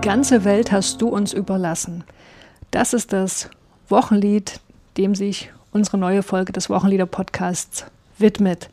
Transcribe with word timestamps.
ganze 0.00 0.44
Welt 0.44 0.72
hast 0.72 1.02
du 1.02 1.08
uns 1.08 1.32
überlassen. 1.32 2.04
Das 2.70 2.92
ist 2.92 3.12
das 3.12 3.50
Wochenlied, 3.88 4.60
dem 4.96 5.14
sich 5.14 5.50
unsere 5.72 5.98
neue 5.98 6.22
Folge 6.22 6.52
des 6.52 6.70
Wochenlieder-Podcasts 6.70 7.86
widmet. 8.18 8.70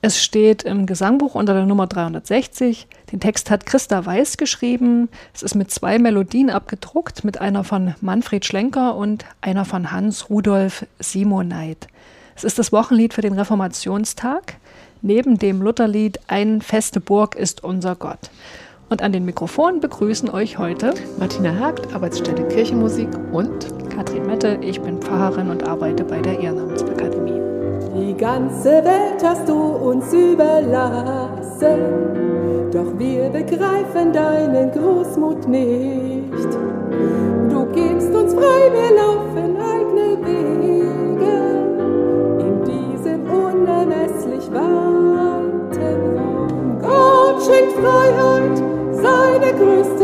Es 0.00 0.22
steht 0.22 0.62
im 0.64 0.86
Gesangbuch 0.86 1.34
unter 1.34 1.54
der 1.54 1.66
Nummer 1.66 1.86
360. 1.86 2.86
Den 3.12 3.20
Text 3.20 3.50
hat 3.50 3.66
Christa 3.66 4.04
Weiß 4.04 4.36
geschrieben. 4.36 5.08
Es 5.32 5.42
ist 5.42 5.54
mit 5.54 5.70
zwei 5.70 5.98
Melodien 5.98 6.50
abgedruckt, 6.50 7.24
mit 7.24 7.40
einer 7.40 7.64
von 7.64 7.94
Manfred 8.00 8.44
Schlenker 8.44 8.96
und 8.96 9.24
einer 9.40 9.64
von 9.64 9.92
Hans 9.92 10.28
Rudolf 10.28 10.86
Simoneit. 10.98 11.88
Es 12.36 12.44
ist 12.44 12.58
das 12.58 12.72
Wochenlied 12.72 13.14
für 13.14 13.22
den 13.22 13.32
Reformationstag. 13.32 14.56
Neben 15.02 15.38
dem 15.38 15.62
Lutherlied 15.62 16.20
Ein 16.26 16.62
feste 16.62 17.00
Burg 17.00 17.34
ist 17.34 17.62
unser 17.62 17.94
Gott. 17.94 18.30
Und 18.90 19.02
an 19.02 19.12
den 19.12 19.24
Mikrofonen 19.24 19.80
begrüßen 19.80 20.30
euch 20.30 20.58
heute 20.58 20.94
Martina 21.18 21.58
Hagt, 21.58 21.94
Arbeitsstelle 21.94 22.46
Kirchenmusik 22.48 23.08
und 23.32 23.66
Katrin 23.90 24.26
Mette. 24.26 24.58
Ich 24.60 24.80
bin 24.80 25.00
Pfarrerin 25.00 25.50
und 25.50 25.66
arbeite 25.66 26.04
bei 26.04 26.20
der 26.20 26.38
Ehrenamtsakademie. 26.38 27.40
Die 27.96 28.14
ganze 28.14 28.84
Welt 28.84 29.22
hast 29.24 29.48
du 29.48 29.54
uns 29.54 30.12
überlassen, 30.12 31.78
doch 32.72 32.98
wir 32.98 33.30
begreifen 33.30 34.12
deinen 34.12 34.70
Großmut 34.72 35.48
nicht. 35.48 36.48
Du 37.50 37.66
gibst 37.72 38.14
uns 38.14 38.34
frei, 38.34 38.70
wir 38.72 38.96
laufen 38.96 39.56
eigene 39.56 40.18
Wege 40.26 41.36
in 42.40 42.64
diesem 42.64 43.22
unermesslich 43.30 44.52
weiten 44.52 45.34
Raum. 45.84 46.78
Gott 46.80 47.42
schenkt 47.44 47.72
Freiheit, 47.72 48.62
seine 49.04 49.52
größte 49.52 50.03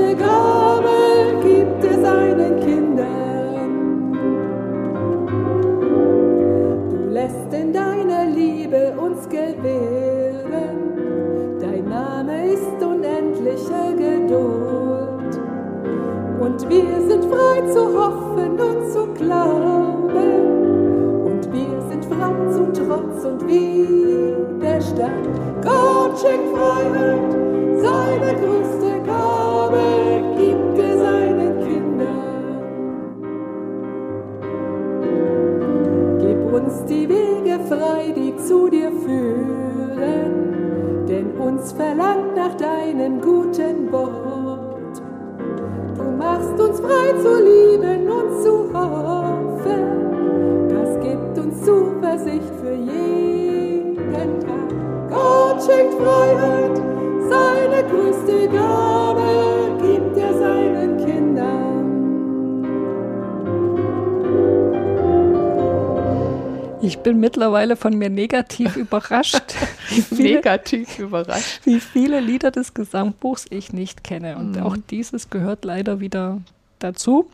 Ich 66.82 66.98
bin 67.00 67.20
mittlerweile 67.20 67.76
von 67.76 67.94
mir 67.96 68.08
negativ 68.10 68.76
überrascht, 68.76 69.54
wie 69.90 70.00
viele, 70.00 70.22
negativ 70.36 70.98
überrascht. 70.98 71.60
wie 71.64 71.78
viele 71.78 72.20
Lieder 72.20 72.50
des 72.50 72.74
Gesangbuchs 72.74 73.46
ich 73.50 73.72
nicht 73.72 74.02
kenne. 74.02 74.36
Und 74.36 74.56
Mhm. 74.56 74.62
auch 74.62 74.76
dieses 74.90 75.30
gehört 75.30 75.64
leider 75.64 76.00
wieder 76.00 76.38
dazu. 76.78 77.30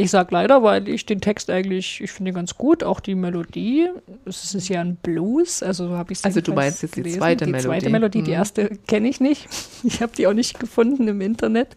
Ich 0.00 0.12
sage 0.12 0.28
leider, 0.30 0.62
weil 0.62 0.88
ich 0.88 1.06
den 1.06 1.20
Text 1.20 1.50
eigentlich, 1.50 2.00
ich 2.00 2.12
finde 2.12 2.32
ganz 2.32 2.54
gut, 2.56 2.84
auch 2.84 3.00
die 3.00 3.16
Melodie. 3.16 3.88
Es 4.24 4.54
ist 4.54 4.68
ja 4.68 4.80
ein 4.80 4.94
Blues, 4.94 5.60
also 5.60 5.88
so 5.88 5.96
habe 5.96 6.12
ich 6.12 6.20
es 6.20 6.24
Also 6.24 6.40
du 6.40 6.52
meinst 6.54 6.82
jetzt 6.84 6.94
die 6.94 7.02
zweite 7.02 7.46
die 7.46 7.50
Melodie. 7.50 7.66
zweite 7.68 7.90
Melodie, 7.90 8.22
die 8.22 8.30
Mhm. 8.30 8.36
erste 8.36 8.68
kenne 8.86 9.08
ich 9.08 9.20
nicht. 9.20 9.48
Ich 9.82 10.00
habe 10.00 10.12
die 10.16 10.28
auch 10.28 10.34
nicht 10.34 10.60
gefunden 10.60 11.08
im 11.08 11.20
Internet. 11.20 11.76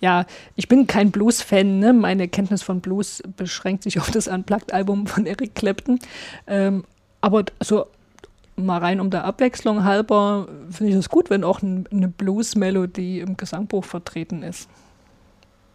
Ja, 0.00 0.24
ich 0.56 0.66
bin 0.66 0.86
kein 0.86 1.10
Blues-Fan. 1.10 1.78
Ne? 1.78 1.92
Meine 1.92 2.26
Kenntnis 2.26 2.62
von 2.62 2.80
Blues 2.80 3.22
beschränkt 3.36 3.82
sich 3.84 4.00
auf 4.00 4.10
das 4.10 4.28
Unplugged-Album 4.28 5.06
von 5.06 5.26
Eric 5.26 5.54
Clapton. 5.54 5.98
Ähm, 6.46 6.84
aber 7.20 7.44
so 7.62 7.84
mal 8.56 8.78
rein 8.78 8.98
um 8.98 9.10
der 9.10 9.24
Abwechslung 9.24 9.84
halber 9.84 10.48
finde 10.70 10.92
ich 10.92 10.98
es 10.98 11.08
gut, 11.10 11.28
wenn 11.28 11.44
auch 11.44 11.60
ein, 11.62 11.86
eine 11.92 12.08
Blues-Melodie 12.08 13.20
im 13.20 13.36
Gesangbuch 13.36 13.84
vertreten 13.84 14.42
ist. 14.42 14.68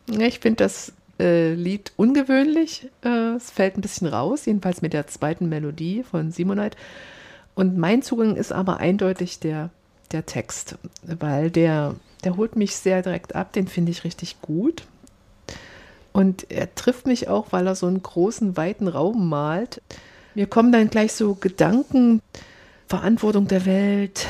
Ich 0.09 0.39
finde 0.39 0.63
das 0.63 0.91
äh, 1.19 1.53
Lied 1.53 1.91
ungewöhnlich. 1.95 2.89
Äh, 3.03 3.35
es 3.35 3.51
fällt 3.51 3.77
ein 3.77 3.81
bisschen 3.81 4.07
raus, 4.07 4.45
jedenfalls 4.45 4.81
mit 4.81 4.93
der 4.93 5.07
zweiten 5.07 5.49
Melodie 5.49 6.03
von 6.03 6.31
Simonite. 6.31 6.77
Und 7.55 7.77
mein 7.77 8.01
Zugang 8.01 8.35
ist 8.35 8.51
aber 8.51 8.77
eindeutig 8.77 9.39
der, 9.39 9.69
der 10.11 10.25
Text, 10.25 10.77
weil 11.03 11.49
der, 11.49 11.95
der 12.23 12.37
holt 12.37 12.55
mich 12.55 12.75
sehr 12.75 13.01
direkt 13.01 13.35
ab, 13.35 13.53
den 13.53 13.67
finde 13.67 13.91
ich 13.91 14.03
richtig 14.03 14.41
gut. 14.41 14.83
Und 16.13 16.49
er 16.51 16.73
trifft 16.73 17.07
mich 17.07 17.27
auch, 17.27 17.47
weil 17.51 17.67
er 17.67 17.75
so 17.75 17.87
einen 17.87 18.01
großen, 18.01 18.57
weiten 18.57 18.87
Raum 18.87 19.29
malt. 19.29 19.81
Mir 20.35 20.47
kommen 20.47 20.71
dann 20.71 20.89
gleich 20.89 21.13
so 21.13 21.35
Gedanken, 21.35 22.21
Verantwortung 22.87 23.47
der 23.47 23.65
Welt, 23.65 24.25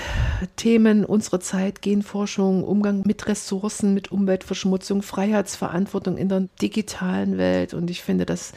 Themen 0.56 1.06
unserer 1.06 1.40
Zeit, 1.40 1.82
Genforschung, 1.82 2.64
Umgang 2.64 3.04
mit 3.06 3.28
Ressourcen, 3.28 3.94
mit 3.94 4.12
Umweltverschmutzung, 4.12 5.02
Freiheitsverantwortung 5.02 6.18
in 6.18 6.30
der 6.30 6.48
digitalen 6.62 7.38
Welt. 7.38 7.74
Und 7.74 7.90
ich 7.90 8.04
finde, 8.04 8.26
das 8.26 8.54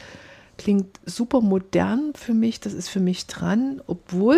klingt 0.58 1.00
super 1.06 1.40
modern 1.40 2.12
für 2.14 2.34
mich, 2.34 2.60
das 2.60 2.74
ist 2.74 2.88
für 2.88 3.00
mich 3.00 3.26
dran, 3.26 3.80
obwohl 3.86 4.36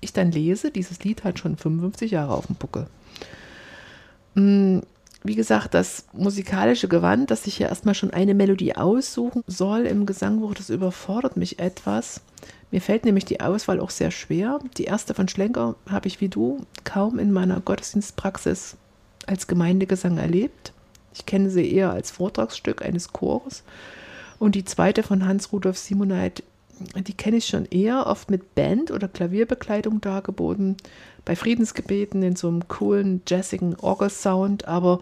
ich 0.00 0.12
dann 0.12 0.32
lese, 0.32 0.70
dieses 0.70 1.02
Lied 1.04 1.24
hat 1.24 1.38
schon 1.38 1.56
55 1.56 2.10
Jahre 2.10 2.34
auf 2.34 2.46
dem 2.46 2.56
Buckel. 2.56 2.86
Mm, 4.34 4.80
Wie 5.22 5.34
gesagt, 5.34 5.72
das 5.72 6.04
musikalische 6.12 6.88
Gewand, 6.88 7.30
dass 7.30 7.46
ich 7.46 7.56
hier 7.56 7.68
erstmal 7.68 7.94
schon 7.94 8.10
eine 8.10 8.34
Melodie 8.34 8.76
aussuchen 8.76 9.42
soll 9.46 9.86
im 9.86 10.04
Gesangbuch, 10.04 10.54
das 10.54 10.68
überfordert 10.68 11.36
mich 11.38 11.58
etwas. 11.58 12.20
Mir 12.74 12.80
fällt 12.80 13.04
nämlich 13.04 13.24
die 13.24 13.38
Auswahl 13.38 13.78
auch 13.78 13.90
sehr 13.90 14.10
schwer. 14.10 14.58
Die 14.78 14.82
erste 14.82 15.14
von 15.14 15.28
Schlenker 15.28 15.76
habe 15.88 16.08
ich 16.08 16.20
wie 16.20 16.28
du 16.28 16.66
kaum 16.82 17.20
in 17.20 17.30
meiner 17.30 17.60
Gottesdienstpraxis 17.60 18.76
als 19.28 19.46
Gemeindegesang 19.46 20.18
erlebt. 20.18 20.72
Ich 21.14 21.24
kenne 21.24 21.50
sie 21.50 21.72
eher 21.72 21.90
als 21.92 22.10
Vortragsstück 22.10 22.84
eines 22.84 23.12
Chores. 23.12 23.62
Und 24.40 24.56
die 24.56 24.64
zweite 24.64 25.04
von 25.04 25.24
Hans-Rudolf 25.24 25.78
Simoneit, 25.78 26.42
die 26.96 27.12
kenne 27.12 27.36
ich 27.36 27.46
schon 27.46 27.66
eher, 27.66 28.08
oft 28.08 28.28
mit 28.28 28.56
Band- 28.56 28.90
oder 28.90 29.06
Klavierbekleidung 29.06 30.00
dargeboten, 30.00 30.76
bei 31.24 31.36
Friedensgebeten 31.36 32.24
in 32.24 32.34
so 32.34 32.48
einem 32.48 32.66
coolen, 32.66 33.22
jazzigen 33.28 33.76
Orgelsound. 33.76 34.66
Aber 34.66 34.98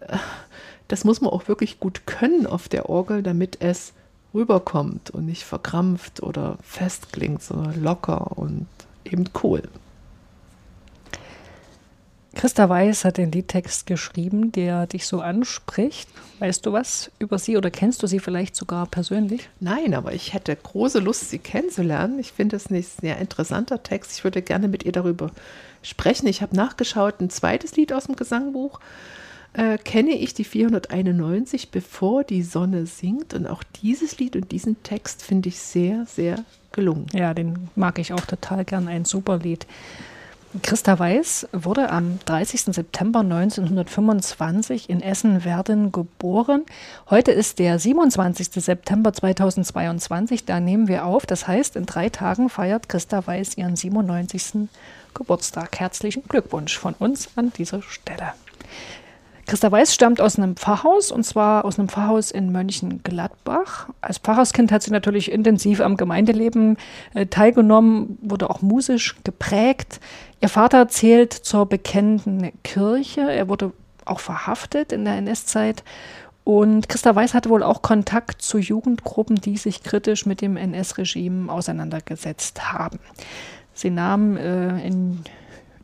äh, 0.00 0.18
das 0.88 1.04
muss 1.04 1.22
man 1.22 1.30
auch 1.30 1.48
wirklich 1.48 1.80
gut 1.80 2.06
können 2.06 2.46
auf 2.46 2.68
der 2.68 2.90
Orgel, 2.90 3.22
damit 3.22 3.56
es 3.62 3.94
rüberkommt 4.34 5.10
und 5.10 5.26
nicht 5.26 5.44
verkrampft 5.44 6.22
oder 6.22 6.56
fest 6.62 7.12
klingt, 7.12 7.42
sondern 7.42 7.82
locker 7.82 8.38
und 8.38 8.66
eben 9.04 9.24
cool. 9.42 9.62
Christa 12.34 12.68
Weiß 12.68 13.04
hat 13.04 13.18
den 13.18 13.32
Liedtext 13.32 13.86
geschrieben, 13.86 14.52
der 14.52 14.86
dich 14.86 15.06
so 15.06 15.20
anspricht. 15.20 16.08
Weißt 16.38 16.64
du 16.64 16.72
was 16.72 17.10
über 17.18 17.38
sie 17.38 17.56
oder 17.56 17.70
kennst 17.70 18.02
du 18.02 18.06
sie 18.06 18.20
vielleicht 18.20 18.54
sogar 18.54 18.86
persönlich? 18.86 19.48
Nein, 19.58 19.94
aber 19.94 20.12
ich 20.12 20.32
hätte 20.32 20.54
große 20.54 21.00
Lust, 21.00 21.28
sie 21.28 21.40
kennenzulernen. 21.40 22.18
Ich 22.20 22.32
finde 22.32 22.56
es 22.56 22.70
ein 22.70 22.82
sehr 22.82 23.18
interessanter 23.18 23.82
Text. 23.82 24.12
Ich 24.12 24.24
würde 24.24 24.42
gerne 24.42 24.68
mit 24.68 24.84
ihr 24.84 24.92
darüber 24.92 25.32
sprechen. 25.82 26.28
Ich 26.28 26.40
habe 26.40 26.54
nachgeschaut, 26.54 27.20
ein 27.20 27.30
zweites 27.30 27.76
Lied 27.76 27.92
aus 27.92 28.04
dem 28.04 28.16
Gesangbuch. 28.16 28.78
Äh, 29.52 29.78
kenne 29.78 30.12
ich 30.12 30.34
die 30.34 30.44
491, 30.44 31.70
bevor 31.70 32.22
die 32.24 32.42
Sonne 32.42 32.86
singt. 32.86 33.34
Und 33.34 33.46
auch 33.46 33.62
dieses 33.82 34.18
Lied 34.18 34.36
und 34.36 34.52
diesen 34.52 34.82
Text 34.82 35.22
finde 35.22 35.48
ich 35.48 35.58
sehr, 35.58 36.06
sehr 36.06 36.44
gelungen. 36.72 37.06
Ja, 37.12 37.34
den 37.34 37.68
mag 37.74 37.98
ich 37.98 38.12
auch 38.12 38.20
total 38.20 38.64
gern. 38.64 38.86
Ein 38.86 39.04
super 39.04 39.38
Lied. 39.38 39.66
Christa 40.62 40.98
Weiß 40.98 41.48
wurde 41.52 41.90
am 41.90 42.18
30. 42.24 42.74
September 42.74 43.20
1925 43.20 44.90
in 44.90 45.00
Essen-Werden 45.00 45.92
geboren. 45.92 46.64
Heute 47.08 47.30
ist 47.30 47.60
der 47.60 47.78
27. 47.78 48.48
September 48.54 49.12
2022. 49.12 50.46
Da 50.46 50.58
nehmen 50.58 50.88
wir 50.88 51.06
auf. 51.06 51.24
Das 51.24 51.46
heißt, 51.46 51.76
in 51.76 51.86
drei 51.86 52.08
Tagen 52.08 52.48
feiert 52.48 52.88
Christa 52.88 53.24
Weiß 53.24 53.56
ihren 53.58 53.76
97. 53.76 54.68
Geburtstag. 55.14 55.78
Herzlichen 55.78 56.24
Glückwunsch 56.26 56.76
von 56.76 56.94
uns 56.94 57.28
an 57.36 57.52
dieser 57.56 57.82
Stelle. 57.82 58.32
Christa 59.50 59.72
Weiß 59.72 59.92
stammt 59.92 60.20
aus 60.20 60.38
einem 60.38 60.54
Pfarrhaus 60.54 61.10
und 61.10 61.24
zwar 61.24 61.64
aus 61.64 61.76
einem 61.76 61.88
Pfarrhaus 61.88 62.30
in 62.30 62.52
Mönchengladbach. 62.52 63.88
Als 64.00 64.18
Pfarrhauskind 64.18 64.70
hat 64.70 64.84
sie 64.84 64.92
natürlich 64.92 65.32
intensiv 65.32 65.80
am 65.80 65.96
Gemeindeleben 65.96 66.76
äh, 67.14 67.26
teilgenommen, 67.26 68.16
wurde 68.22 68.48
auch 68.48 68.62
musisch 68.62 69.16
geprägt. 69.24 69.98
Ihr 70.40 70.48
Vater 70.48 70.86
zählt 70.86 71.32
zur 71.32 71.66
bekennenden 71.66 72.52
Kirche. 72.62 73.22
Er 73.22 73.48
wurde 73.48 73.72
auch 74.04 74.20
verhaftet 74.20 74.92
in 74.92 75.04
der 75.04 75.16
NS-Zeit. 75.16 75.82
Und 76.44 76.88
Christa 76.88 77.16
Weiß 77.16 77.34
hatte 77.34 77.50
wohl 77.50 77.64
auch 77.64 77.82
Kontakt 77.82 78.42
zu 78.42 78.58
Jugendgruppen, 78.58 79.34
die 79.34 79.56
sich 79.56 79.82
kritisch 79.82 80.26
mit 80.26 80.42
dem 80.42 80.56
NS-Regime 80.56 81.52
auseinandergesetzt 81.52 82.72
haben. 82.72 83.00
Sie 83.74 83.90
nahm 83.90 84.36
äh, 84.36 84.86
in, 84.86 85.24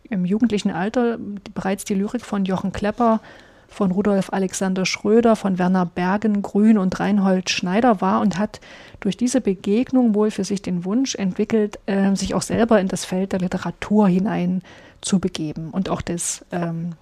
im 0.09 0.25
jugendlichen 0.25 0.71
Alter 0.71 1.19
bereits 1.53 1.85
die 1.85 1.95
Lyrik 1.95 2.25
von 2.25 2.45
Jochen 2.45 2.71
Klepper 2.71 3.21
von 3.69 3.91
Rudolf 3.91 4.33
Alexander 4.33 4.87
Schröder, 4.87 5.37
von 5.37 5.59
Werner 5.59 5.87
Bergen, 5.87 6.43
Grün 6.43 6.79
und 6.79 6.99
Reinhold 6.99 7.51
Schneider 7.51 8.01
war 8.01 8.21
und 8.21 8.39
hat 8.39 8.61
durch 9.01 9.17
diese 9.17 9.41
Begegnung 9.41 10.15
wohl 10.15 10.31
für 10.31 10.45
sich 10.45 10.63
den 10.63 10.85
Wunsch 10.85 11.15
entwickelt, 11.15 11.79
äh, 11.87 12.15
sich 12.15 12.35
auch 12.35 12.43
selber 12.43 12.81
in 12.81 12.89
das 12.89 13.05
Feld 13.05 13.33
der 13.33 13.41
Literatur 13.41 14.09
hinein 14.09 14.63
zu 15.01 15.19
begeben 15.19 15.71
und 15.71 15.89
auch 15.89 16.03
des 16.03 16.45
ähm, 16.53 16.93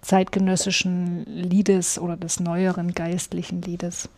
zeitgenössischen 0.00 1.24
Liedes 1.26 1.98
oder 1.98 2.16
des 2.16 2.40
neueren 2.40 2.92
geistlichen 2.92 3.62
Liedes. 3.62 4.08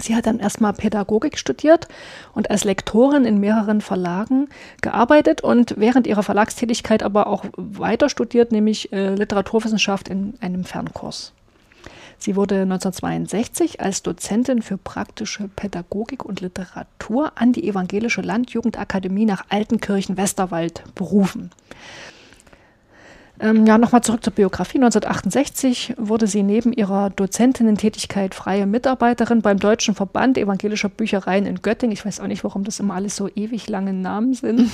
Sie 0.00 0.16
hat 0.16 0.26
dann 0.26 0.38
erstmal 0.38 0.72
Pädagogik 0.72 1.38
studiert 1.38 1.88
und 2.34 2.50
als 2.50 2.64
Lektorin 2.64 3.24
in 3.24 3.38
mehreren 3.38 3.80
Verlagen 3.80 4.48
gearbeitet 4.82 5.42
und 5.42 5.74
während 5.76 6.06
ihrer 6.06 6.22
Verlagstätigkeit 6.22 7.02
aber 7.02 7.26
auch 7.26 7.44
weiter 7.56 8.08
studiert, 8.08 8.52
nämlich 8.52 8.92
äh, 8.92 9.14
Literaturwissenschaft 9.14 10.08
in 10.08 10.34
einem 10.40 10.64
Fernkurs. 10.64 11.32
Sie 12.18 12.36
wurde 12.36 12.62
1962 12.62 13.80
als 13.80 14.02
Dozentin 14.02 14.60
für 14.60 14.76
praktische 14.76 15.48
Pädagogik 15.48 16.22
und 16.22 16.42
Literatur 16.42 17.32
an 17.36 17.52
die 17.52 17.66
Evangelische 17.66 18.20
Landjugendakademie 18.20 19.24
nach 19.24 19.46
Altenkirchen-Westerwald 19.48 20.82
berufen. 20.94 21.50
Ähm, 23.42 23.64
ja, 23.64 23.78
nochmal 23.78 24.02
zurück 24.02 24.22
zur 24.22 24.34
Biografie. 24.34 24.76
1968 24.76 25.94
wurde 25.96 26.26
sie 26.26 26.42
neben 26.42 26.74
ihrer 26.74 27.08
Dozentinnen-Tätigkeit 27.08 28.34
freie 28.34 28.66
Mitarbeiterin 28.66 29.40
beim 29.40 29.58
Deutschen 29.58 29.94
Verband 29.94 30.36
evangelischer 30.36 30.90
Büchereien 30.90 31.46
in 31.46 31.62
Göttingen. 31.62 31.94
Ich 31.94 32.04
weiß 32.04 32.20
auch 32.20 32.26
nicht, 32.26 32.44
warum 32.44 32.64
das 32.64 32.80
immer 32.80 32.94
alles 32.94 33.16
so 33.16 33.28
ewig 33.34 33.66
lange 33.68 33.94
Namen 33.94 34.34
sind. 34.34 34.70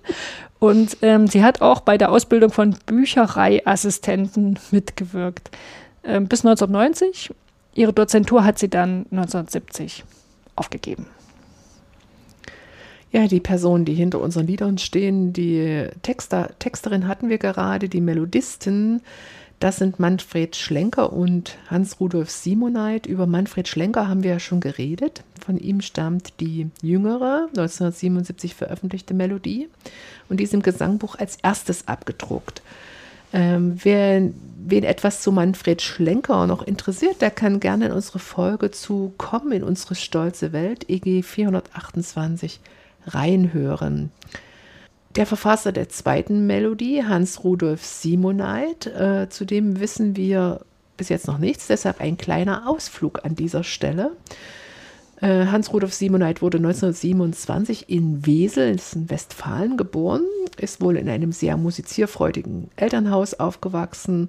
Und 0.60 0.98
ähm, 1.02 1.26
sie 1.26 1.42
hat 1.42 1.60
auch 1.60 1.80
bei 1.80 1.98
der 1.98 2.12
Ausbildung 2.12 2.50
von 2.50 2.76
Büchereiassistenten 2.86 4.60
mitgewirkt. 4.70 5.50
Ähm, 6.04 6.28
bis 6.28 6.44
1990. 6.44 7.34
Ihre 7.74 7.92
Dozentur 7.92 8.44
hat 8.44 8.60
sie 8.60 8.70
dann 8.70 9.06
1970 9.10 10.04
aufgegeben. 10.54 11.06
Ja, 13.14 13.28
die 13.28 13.38
Personen, 13.38 13.84
die 13.84 13.94
hinter 13.94 14.20
unseren 14.20 14.48
Liedern 14.48 14.76
stehen, 14.76 15.32
die 15.32 15.86
Texter, 16.02 16.50
Texterin 16.58 17.06
hatten 17.06 17.28
wir 17.28 17.38
gerade, 17.38 17.88
die 17.88 18.00
Melodisten, 18.00 19.02
das 19.60 19.76
sind 19.76 20.00
Manfred 20.00 20.56
Schlenker 20.56 21.12
und 21.12 21.56
Hans-Rudolf 21.68 22.28
Simoneit. 22.28 23.06
Über 23.06 23.28
Manfred 23.28 23.68
Schlenker 23.68 24.08
haben 24.08 24.24
wir 24.24 24.32
ja 24.32 24.40
schon 24.40 24.58
geredet. 24.58 25.22
Von 25.46 25.58
ihm 25.58 25.80
stammt 25.80 26.40
die 26.40 26.66
jüngere, 26.82 27.46
1977 27.50 28.56
veröffentlichte 28.56 29.14
Melodie 29.14 29.68
und 30.28 30.40
die 30.40 30.44
ist 30.44 30.52
im 30.52 30.62
Gesangbuch 30.62 31.14
als 31.14 31.38
erstes 31.40 31.86
abgedruckt. 31.86 32.62
Ähm, 33.32 33.78
wer, 33.80 34.28
wen 34.58 34.82
etwas 34.82 35.22
zu 35.22 35.30
Manfred 35.30 35.82
Schlenker 35.82 36.48
noch 36.48 36.62
interessiert, 36.62 37.22
der 37.22 37.30
kann 37.30 37.60
gerne 37.60 37.86
in 37.86 37.92
unsere 37.92 38.18
Folge 38.18 38.72
zu 38.72 39.14
Kommen 39.18 39.52
in 39.52 39.62
unsere 39.62 39.94
stolze 39.94 40.52
Welt, 40.52 40.90
EG 40.90 41.22
428 41.22 42.58
reinhören. 43.06 44.10
Der 45.16 45.26
Verfasser 45.26 45.70
der 45.70 45.88
zweiten 45.88 46.46
Melodie, 46.46 47.04
Hans-Rudolf 47.04 47.84
Simoneit, 47.84 48.86
äh, 48.86 49.28
zu 49.28 49.44
dem 49.44 49.78
wissen 49.78 50.16
wir 50.16 50.60
bis 50.96 51.08
jetzt 51.08 51.26
noch 51.26 51.38
nichts, 51.38 51.68
deshalb 51.68 52.00
ein 52.00 52.16
kleiner 52.16 52.68
Ausflug 52.68 53.24
an 53.24 53.36
dieser 53.36 53.62
Stelle. 53.62 54.12
Äh, 55.20 55.46
Hans-Rudolf 55.46 55.94
Simoneit 55.94 56.42
wurde 56.42 56.58
1927 56.58 57.88
in 57.88 58.26
Wesel, 58.26 58.76
in 58.94 59.10
Westfalen, 59.10 59.76
geboren, 59.76 60.22
ist 60.56 60.80
wohl 60.80 60.96
in 60.96 61.08
einem 61.08 61.30
sehr 61.30 61.56
musizierfreudigen 61.56 62.70
Elternhaus 62.76 63.34
aufgewachsen. 63.34 64.26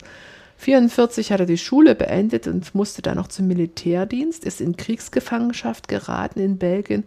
1944 0.58 1.32
hat 1.32 1.40
er 1.42 1.46
die 1.46 1.58
Schule 1.58 1.96
beendet 1.96 2.48
und 2.48 2.74
musste 2.76 3.02
dann 3.02 3.18
noch 3.18 3.28
zum 3.28 3.48
Militärdienst, 3.48 4.46
ist 4.46 4.62
in 4.62 4.78
Kriegsgefangenschaft 4.78 5.88
geraten 5.88 6.40
in 6.40 6.58
Belgien 6.58 7.04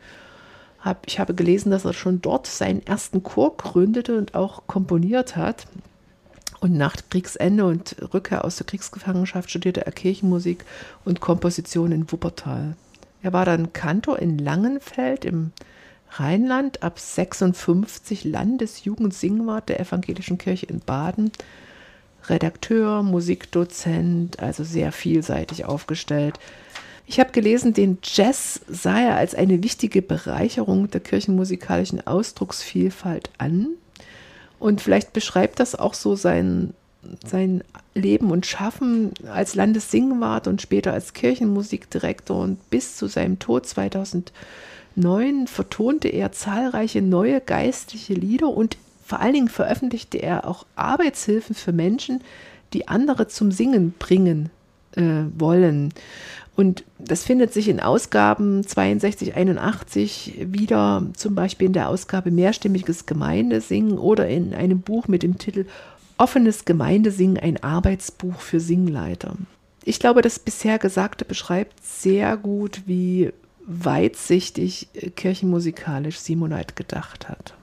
hab, 0.80 1.06
ich 1.06 1.18
habe 1.18 1.34
gelesen, 1.34 1.70
dass 1.70 1.84
er 1.84 1.92
schon 1.92 2.22
dort 2.22 2.46
seinen 2.46 2.86
ersten 2.86 3.22
Chor 3.22 3.56
gründete 3.56 4.16
und 4.16 4.34
auch 4.34 4.62
komponiert 4.66 5.36
hat. 5.36 5.66
Und 6.60 6.76
nach 6.76 6.96
Kriegsende 7.10 7.64
und 7.66 7.96
Rückkehr 8.12 8.44
aus 8.44 8.56
der 8.56 8.66
Kriegsgefangenschaft 8.66 9.50
studierte 9.50 9.86
er 9.86 9.92
Kirchenmusik 9.92 10.64
und 11.04 11.20
Komposition 11.20 11.92
in 11.92 12.10
Wuppertal. 12.10 12.76
Er 13.22 13.32
war 13.32 13.44
dann 13.44 13.72
Kantor 13.72 14.18
in 14.18 14.38
Langenfeld 14.38 15.24
im 15.24 15.52
Rheinland, 16.10 16.82
ab 16.82 16.98
56 16.98 18.24
Landesjugendsingwart 18.24 19.68
der 19.68 19.80
Evangelischen 19.80 20.38
Kirche 20.38 20.66
in 20.66 20.80
Baden, 20.80 21.30
Redakteur, 22.28 23.02
Musikdozent, 23.02 24.40
also 24.40 24.64
sehr 24.64 24.92
vielseitig 24.92 25.64
aufgestellt. 25.64 26.38
Ich 27.10 27.18
habe 27.18 27.32
gelesen, 27.32 27.72
den 27.72 27.96
Jazz 28.02 28.60
sah 28.68 29.00
er 29.00 29.16
als 29.16 29.34
eine 29.34 29.62
wichtige 29.62 30.02
Bereicherung 30.02 30.90
der 30.90 31.00
kirchenmusikalischen 31.00 32.06
Ausdrucksvielfalt 32.06 33.30
an. 33.38 33.68
Und 34.58 34.82
vielleicht 34.82 35.14
beschreibt 35.14 35.58
das 35.58 35.74
auch 35.74 35.94
so 35.94 36.16
sein, 36.16 36.74
sein 37.26 37.64
Leben 37.94 38.30
und 38.30 38.44
Schaffen 38.44 39.14
als 39.32 39.54
Landessingwart 39.54 40.48
und 40.48 40.60
später 40.60 40.92
als 40.92 41.14
Kirchenmusikdirektor. 41.14 42.38
Und 42.42 42.68
bis 42.68 42.98
zu 42.98 43.06
seinem 43.06 43.38
Tod 43.38 43.64
2009 43.64 45.46
vertonte 45.46 46.08
er 46.08 46.32
zahlreiche 46.32 47.00
neue 47.00 47.40
geistliche 47.40 48.12
Lieder 48.12 48.48
und 48.48 48.76
vor 49.02 49.20
allen 49.20 49.32
Dingen 49.32 49.48
veröffentlichte 49.48 50.18
er 50.18 50.46
auch 50.46 50.66
Arbeitshilfen 50.76 51.54
für 51.54 51.72
Menschen, 51.72 52.20
die 52.74 52.86
andere 52.86 53.28
zum 53.28 53.50
Singen 53.50 53.94
bringen 53.98 54.50
äh, 54.92 55.24
wollen. 55.38 55.94
Und 56.58 56.82
das 56.98 57.22
findet 57.22 57.52
sich 57.52 57.68
in 57.68 57.78
Ausgaben 57.78 58.66
62, 58.66 59.36
81 59.36 60.48
wieder, 60.52 61.06
zum 61.14 61.36
Beispiel 61.36 61.68
in 61.68 61.72
der 61.72 61.88
Ausgabe 61.88 62.32
Mehrstimmiges 62.32 63.06
Gemeindesingen 63.06 63.96
oder 63.96 64.26
in 64.26 64.52
einem 64.54 64.80
Buch 64.80 65.06
mit 65.06 65.22
dem 65.22 65.38
Titel 65.38 65.66
Offenes 66.16 66.64
Gemeindesingen, 66.64 67.38
ein 67.38 67.62
Arbeitsbuch 67.62 68.40
für 68.40 68.58
Singleiter. 68.58 69.36
Ich 69.84 70.00
glaube, 70.00 70.20
das 70.20 70.40
bisher 70.40 70.80
Gesagte 70.80 71.24
beschreibt 71.24 71.74
sehr 71.86 72.36
gut, 72.36 72.82
wie 72.86 73.30
weitsichtig 73.64 74.88
kirchenmusikalisch 75.14 76.18
Simonite 76.18 76.74
gedacht 76.74 77.28
hat. 77.28 77.54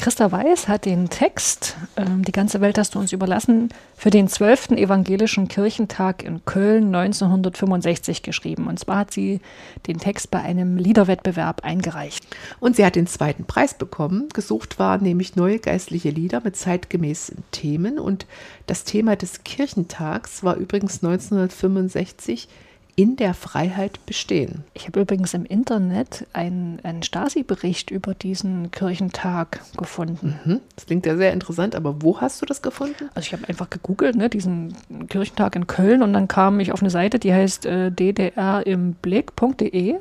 Christa 0.00 0.32
Weiß 0.32 0.66
hat 0.66 0.86
den 0.86 1.10
Text 1.10 1.76
ähm, 1.98 2.24
Die 2.24 2.32
ganze 2.32 2.62
Welt 2.62 2.78
hast 2.78 2.94
du 2.94 2.98
uns 2.98 3.12
überlassen 3.12 3.68
für 3.94 4.08
den 4.08 4.28
12. 4.28 4.70
Evangelischen 4.70 5.46
Kirchentag 5.46 6.22
in 6.22 6.42
Köln 6.46 6.94
1965 6.94 8.22
geschrieben. 8.22 8.66
Und 8.66 8.78
zwar 8.78 9.00
hat 9.00 9.12
sie 9.12 9.42
den 9.86 9.98
Text 9.98 10.30
bei 10.30 10.40
einem 10.40 10.78
Liederwettbewerb 10.78 11.64
eingereicht. 11.64 12.26
Und 12.60 12.76
sie 12.76 12.86
hat 12.86 12.96
den 12.96 13.06
zweiten 13.06 13.44
Preis 13.44 13.74
bekommen. 13.74 14.30
Gesucht 14.32 14.78
waren 14.78 15.02
nämlich 15.02 15.36
neue 15.36 15.58
geistliche 15.58 16.08
Lieder 16.08 16.40
mit 16.42 16.56
zeitgemäßen 16.56 17.44
Themen. 17.50 17.98
Und 17.98 18.24
das 18.66 18.84
Thema 18.84 19.16
des 19.16 19.44
Kirchentags 19.44 20.42
war 20.42 20.56
übrigens 20.56 21.04
1965 21.04 22.48
in 22.96 23.16
der 23.16 23.34
Freiheit 23.34 24.04
bestehen. 24.06 24.64
Ich 24.74 24.86
habe 24.86 25.00
übrigens 25.00 25.34
im 25.34 25.44
Internet 25.44 26.26
einen, 26.32 26.80
einen 26.82 27.02
Stasi-Bericht 27.02 27.90
über 27.90 28.14
diesen 28.14 28.70
Kirchentag 28.70 29.60
gefunden. 29.76 30.38
Mhm. 30.44 30.60
Das 30.76 30.86
klingt 30.86 31.06
ja 31.06 31.16
sehr 31.16 31.32
interessant, 31.32 31.74
aber 31.74 32.02
wo 32.02 32.20
hast 32.20 32.42
du 32.42 32.46
das 32.46 32.62
gefunden? 32.62 33.10
Also 33.14 33.26
ich 33.26 33.32
habe 33.32 33.48
einfach 33.48 33.70
gegoogelt, 33.70 34.16
ne, 34.16 34.28
diesen 34.28 34.74
Kirchentag 35.08 35.56
in 35.56 35.66
Köln 35.66 36.02
und 36.02 36.12
dann 36.12 36.28
kam 36.28 36.60
ich 36.60 36.72
auf 36.72 36.80
eine 36.80 36.90
Seite, 36.90 37.18
die 37.18 37.32
heißt 37.32 37.66
äh, 37.66 37.90
ddrimblick.de 37.90 39.96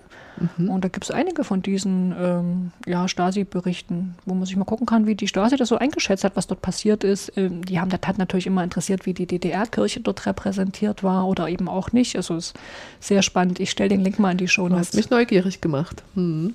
Mhm. 0.58 0.70
Und 0.70 0.84
da 0.84 0.88
gibt 0.88 1.06
es 1.06 1.12
einige 1.12 1.44
von 1.44 1.62
diesen 1.62 2.14
ähm, 2.20 2.72
ja, 2.86 3.08
Stasi-Berichten, 3.08 4.16
wo 4.26 4.34
man 4.34 4.46
sich 4.46 4.56
mal 4.56 4.66
gucken 4.66 4.86
kann, 4.86 5.06
wie 5.06 5.16
die 5.16 5.28
Stasi 5.28 5.56
das 5.56 5.70
so 5.70 5.78
eingeschätzt 5.78 6.24
hat, 6.24 6.36
was 6.36 6.48
dort 6.48 6.62
passiert 6.62 7.04
ist. 7.04 7.32
Ähm, 7.38 7.66
die 7.66 7.80
haben 7.80 7.90
das 7.90 8.02
hat 8.06 8.18
natürlich 8.18 8.48
immer 8.48 8.64
interessiert, 8.64 9.06
wie 9.06 9.14
die 9.14 9.26
DDR-Kirche 9.26 10.00
dort 10.02 10.26
repräsentiert 10.26 11.04
war 11.04 11.28
oder 11.28 11.50
eben 11.50 11.68
auch 11.68 11.92
nicht. 11.92 12.16
Also 12.16 12.36
es 12.36 12.48
ist 12.48 12.60
sehr 13.00 13.22
spannend. 13.22 13.60
Ich 13.60 13.72
stelle 13.72 13.90
den 13.90 14.02
Link 14.02 14.20
mal 14.20 14.32
in 14.32 14.38
die 14.38 14.48
Show 14.48 14.64
Notes. 14.68 14.92
Du 14.92 14.98
hast 14.98 15.04
mich 15.04 15.10
neugierig 15.10 15.62
gemacht. 15.62 16.04
Mhm. 16.16 16.54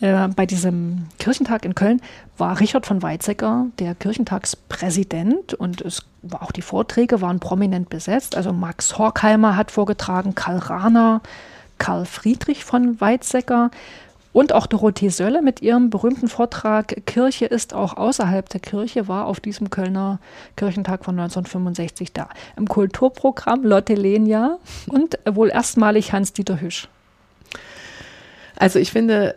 äh, 0.00 0.28
bei 0.28 0.46
diesem 0.46 1.06
Kirchentag 1.18 1.64
in 1.64 1.74
Köln 1.74 2.00
war 2.38 2.60
Richard 2.60 2.86
von 2.86 3.02
Weizsäcker 3.02 3.66
der 3.78 3.94
Kirchentagspräsident 3.94 5.54
und 5.54 5.80
es 5.80 6.02
war 6.22 6.42
auch 6.42 6.52
die 6.52 6.62
Vorträge 6.62 7.20
waren 7.20 7.40
prominent 7.40 7.88
besetzt. 7.88 8.36
Also 8.36 8.52
Max 8.52 8.98
Horkheimer 8.98 9.56
hat 9.56 9.70
vorgetragen, 9.70 10.34
Karl 10.34 10.58
Rahner, 10.58 11.22
Karl 11.78 12.04
Friedrich 12.04 12.64
von 12.64 13.00
Weizsäcker 13.00 13.70
und 14.32 14.52
auch 14.52 14.66
Dorothee 14.66 15.08
Sölle 15.08 15.40
mit 15.40 15.62
ihrem 15.62 15.88
berühmten 15.88 16.28
Vortrag 16.28 17.06
Kirche 17.06 17.46
ist 17.46 17.72
auch 17.72 17.96
außerhalb 17.96 18.46
der 18.50 18.60
Kirche 18.60 19.08
war 19.08 19.26
auf 19.26 19.40
diesem 19.40 19.70
Kölner 19.70 20.18
Kirchentag 20.56 21.06
von 21.06 21.18
1965 21.18 22.12
da. 22.12 22.28
Im 22.54 22.68
Kulturprogramm 22.68 23.64
Lotte 23.64 23.94
Lenia 23.94 24.58
und 24.88 25.18
wohl 25.24 25.48
erstmalig 25.48 26.12
Hans-Dieter 26.12 26.60
Hüsch. 26.60 26.88
Also 28.56 28.78
ich 28.78 28.92
finde, 28.92 29.36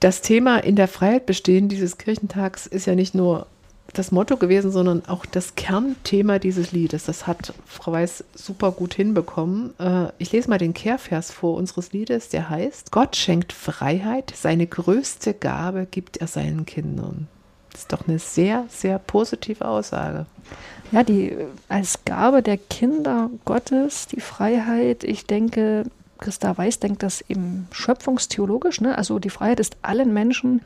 das 0.00 0.20
Thema 0.20 0.58
in 0.58 0.74
der 0.74 0.88
Freiheit 0.88 1.26
bestehen 1.26 1.68
dieses 1.68 1.96
Kirchentags 1.96 2.66
ist 2.66 2.86
ja 2.86 2.96
nicht 2.96 3.14
nur 3.14 3.46
das 3.92 4.12
Motto 4.12 4.36
gewesen, 4.36 4.70
sondern 4.70 5.02
auch 5.06 5.26
das 5.26 5.54
Kernthema 5.54 6.38
dieses 6.38 6.72
Liedes. 6.72 7.04
Das 7.04 7.26
hat 7.26 7.52
Frau 7.66 7.92
Weiß 7.92 8.24
super 8.34 8.72
gut 8.72 8.94
hinbekommen. 8.94 9.74
Äh, 9.78 10.08
ich 10.18 10.32
lese 10.32 10.48
mal 10.48 10.58
den 10.58 10.74
Kehrvers 10.74 11.30
vor 11.30 11.56
unseres 11.56 11.92
Liedes, 11.92 12.28
der 12.28 12.48
heißt, 12.50 12.92
Gott 12.92 13.16
schenkt 13.16 13.52
Freiheit, 13.52 14.32
seine 14.34 14.66
größte 14.66 15.34
Gabe 15.34 15.86
gibt 15.90 16.18
er 16.18 16.26
seinen 16.26 16.66
Kindern. 16.66 17.28
Das 17.72 17.82
ist 17.82 17.92
doch 17.92 18.06
eine 18.08 18.18
sehr, 18.18 18.64
sehr 18.68 18.98
positive 18.98 19.66
Aussage. 19.66 20.26
Ja, 20.92 21.04
die 21.04 21.36
als 21.68 22.04
Gabe 22.04 22.42
der 22.42 22.58
Kinder 22.58 23.30
Gottes, 23.44 24.08
die 24.08 24.20
Freiheit, 24.20 25.04
ich 25.04 25.26
denke, 25.26 25.84
Christa 26.18 26.58
Weiß 26.58 26.80
denkt 26.80 27.02
das 27.02 27.22
eben 27.28 27.68
schöpfungstheologisch. 27.70 28.80
Ne? 28.80 28.96
Also 28.98 29.18
die 29.18 29.30
Freiheit 29.30 29.60
ist 29.60 29.76
allen 29.82 30.12
Menschen 30.12 30.62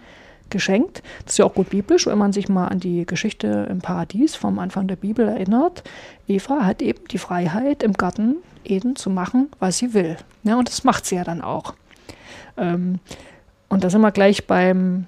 geschenkt. 0.50 1.02
Das 1.24 1.34
ist 1.34 1.38
ja 1.38 1.44
auch 1.44 1.54
gut 1.54 1.70
biblisch, 1.70 2.06
wenn 2.06 2.18
man 2.18 2.32
sich 2.32 2.48
mal 2.48 2.68
an 2.68 2.80
die 2.80 3.06
Geschichte 3.06 3.66
im 3.70 3.80
Paradies 3.80 4.36
vom 4.36 4.58
Anfang 4.58 4.86
der 4.86 4.96
Bibel 4.96 5.26
erinnert. 5.28 5.82
Eva 6.28 6.64
hat 6.64 6.82
eben 6.82 7.06
die 7.10 7.18
Freiheit, 7.18 7.82
im 7.82 7.94
Garten 7.94 8.36
Eden 8.64 8.96
zu 8.96 9.10
machen, 9.10 9.50
was 9.58 9.78
sie 9.78 9.94
will. 9.94 10.16
Ja, 10.42 10.56
und 10.56 10.68
das 10.68 10.84
macht 10.84 11.06
sie 11.06 11.16
ja 11.16 11.24
dann 11.24 11.42
auch. 11.42 11.74
Ähm, 12.56 12.98
und 13.68 13.84
da 13.84 13.90
sind 13.90 14.00
wir 14.00 14.12
gleich 14.12 14.46
beim, 14.46 15.06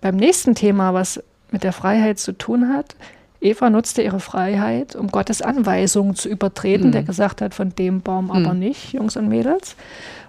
beim 0.00 0.16
nächsten 0.16 0.54
Thema, 0.54 0.94
was 0.94 1.22
mit 1.50 1.64
der 1.64 1.72
Freiheit 1.72 2.18
zu 2.18 2.32
tun 2.32 2.72
hat. 2.72 2.96
Eva 3.40 3.68
nutzte 3.68 4.02
ihre 4.02 4.20
Freiheit, 4.20 4.96
um 4.96 5.08
Gottes 5.08 5.42
Anweisungen 5.42 6.14
zu 6.14 6.28
übertreten, 6.28 6.88
mhm. 6.88 6.92
der 6.92 7.02
gesagt 7.02 7.42
hat, 7.42 7.54
von 7.54 7.74
dem 7.74 8.00
Baum 8.00 8.30
aber 8.30 8.54
mhm. 8.54 8.60
nicht, 8.60 8.92
Jungs 8.92 9.16
und 9.16 9.28
Mädels. 9.28 9.76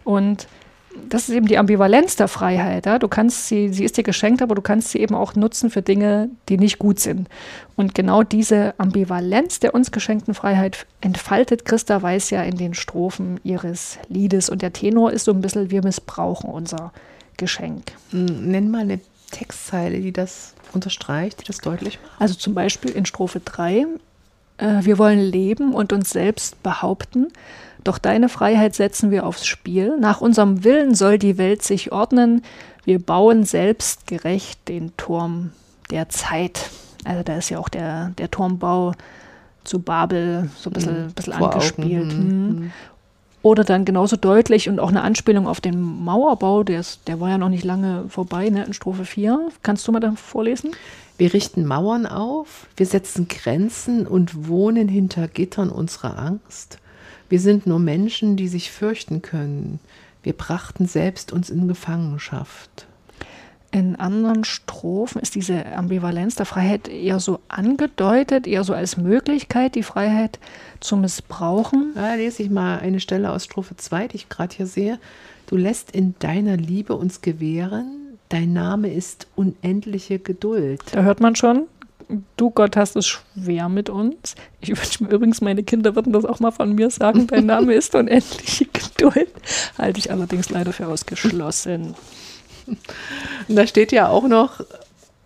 Und 0.03 0.47
das 1.09 1.29
ist 1.29 1.35
eben 1.35 1.47
die 1.47 1.57
Ambivalenz 1.57 2.15
der 2.15 2.27
Freiheit. 2.27 2.85
Ja? 2.85 2.99
Du 2.99 3.07
kannst 3.07 3.47
sie, 3.47 3.69
sie 3.69 3.83
ist 3.83 3.97
dir 3.97 4.03
geschenkt, 4.03 4.41
aber 4.41 4.55
du 4.55 4.61
kannst 4.61 4.89
sie 4.89 4.99
eben 4.99 5.15
auch 5.15 5.35
nutzen 5.35 5.69
für 5.69 5.81
Dinge, 5.81 6.29
die 6.49 6.57
nicht 6.57 6.79
gut 6.79 6.99
sind. 6.99 7.27
Und 7.75 7.95
genau 7.95 8.23
diese 8.23 8.73
Ambivalenz 8.77 9.59
der 9.59 9.73
uns 9.73 9.91
geschenkten 9.91 10.33
Freiheit 10.33 10.85
entfaltet 11.01 11.65
Christa 11.65 12.01
Weiß 12.01 12.29
ja 12.29 12.43
in 12.43 12.57
den 12.57 12.73
Strophen 12.73 13.39
ihres 13.43 13.99
Liedes. 14.09 14.49
Und 14.49 14.61
der 14.61 14.73
Tenor 14.73 15.11
ist 15.11 15.25
so 15.25 15.31
ein 15.31 15.41
bisschen, 15.41 15.71
wir 15.71 15.83
missbrauchen 15.83 16.49
unser 16.49 16.91
Geschenk. 17.37 17.91
Nenn 18.11 18.71
mal 18.71 18.81
eine 18.81 18.99
Textzeile, 19.31 19.99
die 19.99 20.13
das 20.13 20.53
unterstreicht, 20.73 21.41
die 21.41 21.45
das 21.45 21.57
deutlich 21.57 21.99
macht? 22.01 22.21
Also 22.21 22.35
zum 22.35 22.53
Beispiel 22.53 22.91
in 22.91 23.05
Strophe 23.05 23.41
3, 23.43 23.79
äh, 23.79 23.85
wir 24.57 24.97
wollen 24.97 25.19
leben 25.19 25.73
und 25.73 25.91
uns 25.91 26.09
selbst 26.09 26.61
behaupten, 26.63 27.27
doch 27.83 27.97
deine 27.99 28.29
Freiheit 28.29 28.73
setzen 28.73 29.11
wir 29.11 29.25
aufs 29.25 29.45
Spiel. 29.45 29.97
Nach 29.99 30.19
unserem 30.19 30.63
Willen 30.63 30.95
soll 30.95 31.19
die 31.19 31.37
Welt 31.37 31.61
sich 31.61 31.91
ordnen. 31.91 32.41
Wir 32.83 32.99
bauen 32.99 33.43
selbst 33.43 34.07
gerecht 34.07 34.67
den 34.67 34.97
Turm 34.97 35.51
der 35.91 36.09
Zeit. 36.09 36.71
Also 37.03 37.21
da 37.23 37.37
ist 37.37 37.49
ja 37.49 37.59
auch 37.59 37.69
der, 37.69 38.09
der 38.17 38.31
Turmbau 38.31 38.93
zu 39.63 39.79
Babel 39.79 40.49
so 40.57 40.69
ein 40.69 40.73
bisschen, 40.73 41.05
mhm. 41.05 41.11
bisschen 41.11 41.33
angespielt. 41.33 42.13
Mhm. 42.17 42.71
Oder 43.45 43.63
dann 43.63 43.85
genauso 43.85 44.15
deutlich 44.15 44.69
und 44.69 44.79
auch 44.79 44.89
eine 44.89 45.03
Anspielung 45.03 45.47
auf 45.47 45.61
den 45.61 45.79
Mauerbau, 45.79 46.63
der, 46.63 46.79
ist, 46.79 47.07
der 47.07 47.19
war 47.19 47.29
ja 47.29 47.37
noch 47.37 47.49
nicht 47.49 47.63
lange 47.63 48.05
vorbei, 48.09 48.49
ne, 48.49 48.63
in 48.63 48.73
Strophe 48.73 49.05
4. 49.05 49.51
Kannst 49.61 49.87
du 49.87 49.91
mal 49.91 49.99
da 49.99 50.13
vorlesen? 50.13 50.71
Wir 51.19 51.31
richten 51.31 51.63
Mauern 51.63 52.07
auf, 52.07 52.65
wir 52.75 52.87
setzen 52.87 53.27
Grenzen 53.27 54.07
und 54.07 54.47
wohnen 54.47 54.87
hinter 54.87 55.27
Gittern 55.27 55.69
unserer 55.69 56.17
Angst. 56.17 56.79
Wir 57.29 57.39
sind 57.39 57.67
nur 57.67 57.77
Menschen, 57.77 58.35
die 58.35 58.47
sich 58.47 58.71
fürchten 58.71 59.21
können. 59.21 59.79
Wir 60.23 60.33
brachten 60.33 60.87
selbst 60.87 61.31
uns 61.31 61.51
in 61.51 61.67
Gefangenschaft. 61.67 62.87
In 63.75 63.97
anderen 63.97 64.45
Strophen 64.45 65.21
ist 65.21 65.35
diese 65.35 65.65
Ambivalenz 65.65 66.35
der 66.35 66.45
Freiheit 66.45 66.87
eher 66.87 67.19
so 67.19 67.41
angedeutet, 67.49 68.47
eher 68.47 68.63
so 68.63 68.73
als 68.73 68.95
Möglichkeit, 68.95 69.75
die 69.75 69.83
Freiheit 69.83 70.39
zu 70.79 70.95
missbrauchen. 70.95 71.91
Da 71.93 72.13
lese 72.15 72.41
ich 72.43 72.49
mal 72.49 72.79
eine 72.79 73.01
Stelle 73.01 73.33
aus 73.33 73.43
Strophe 73.43 73.75
2, 73.75 74.07
die 74.07 74.15
ich 74.15 74.29
gerade 74.29 74.55
hier 74.55 74.65
sehe. 74.65 74.97
Du 75.47 75.57
lässt 75.57 75.91
in 75.91 76.15
deiner 76.19 76.55
Liebe 76.55 76.95
uns 76.95 77.19
gewähren, 77.19 78.17
dein 78.29 78.53
Name 78.53 78.93
ist 78.93 79.27
unendliche 79.35 80.19
Geduld. 80.19 80.81
Da 80.93 81.01
hört 81.01 81.19
man 81.19 81.35
schon, 81.35 81.63
du 82.37 82.51
Gott 82.51 82.77
hast 82.77 82.95
es 82.95 83.05
schwer 83.05 83.67
mit 83.67 83.89
uns. 83.89 84.35
Ich 84.61 84.69
wünsche 84.69 85.03
mir 85.03 85.09
übrigens, 85.09 85.41
meine 85.41 85.63
Kinder 85.63 85.97
würden 85.97 86.13
das 86.13 86.23
auch 86.23 86.39
mal 86.39 86.51
von 86.51 86.75
mir 86.75 86.89
sagen, 86.91 87.27
dein 87.27 87.45
Name 87.45 87.73
ist 87.73 87.93
unendliche 87.93 88.67
Geduld. 88.67 89.33
Halte 89.77 89.99
ich 89.99 90.11
allerdings 90.11 90.49
leider 90.49 90.71
für 90.71 90.87
ausgeschlossen. 90.87 91.93
Und 93.47 93.55
da 93.55 93.67
steht 93.67 93.91
ja 93.91 94.09
auch 94.09 94.27
noch, 94.27 94.61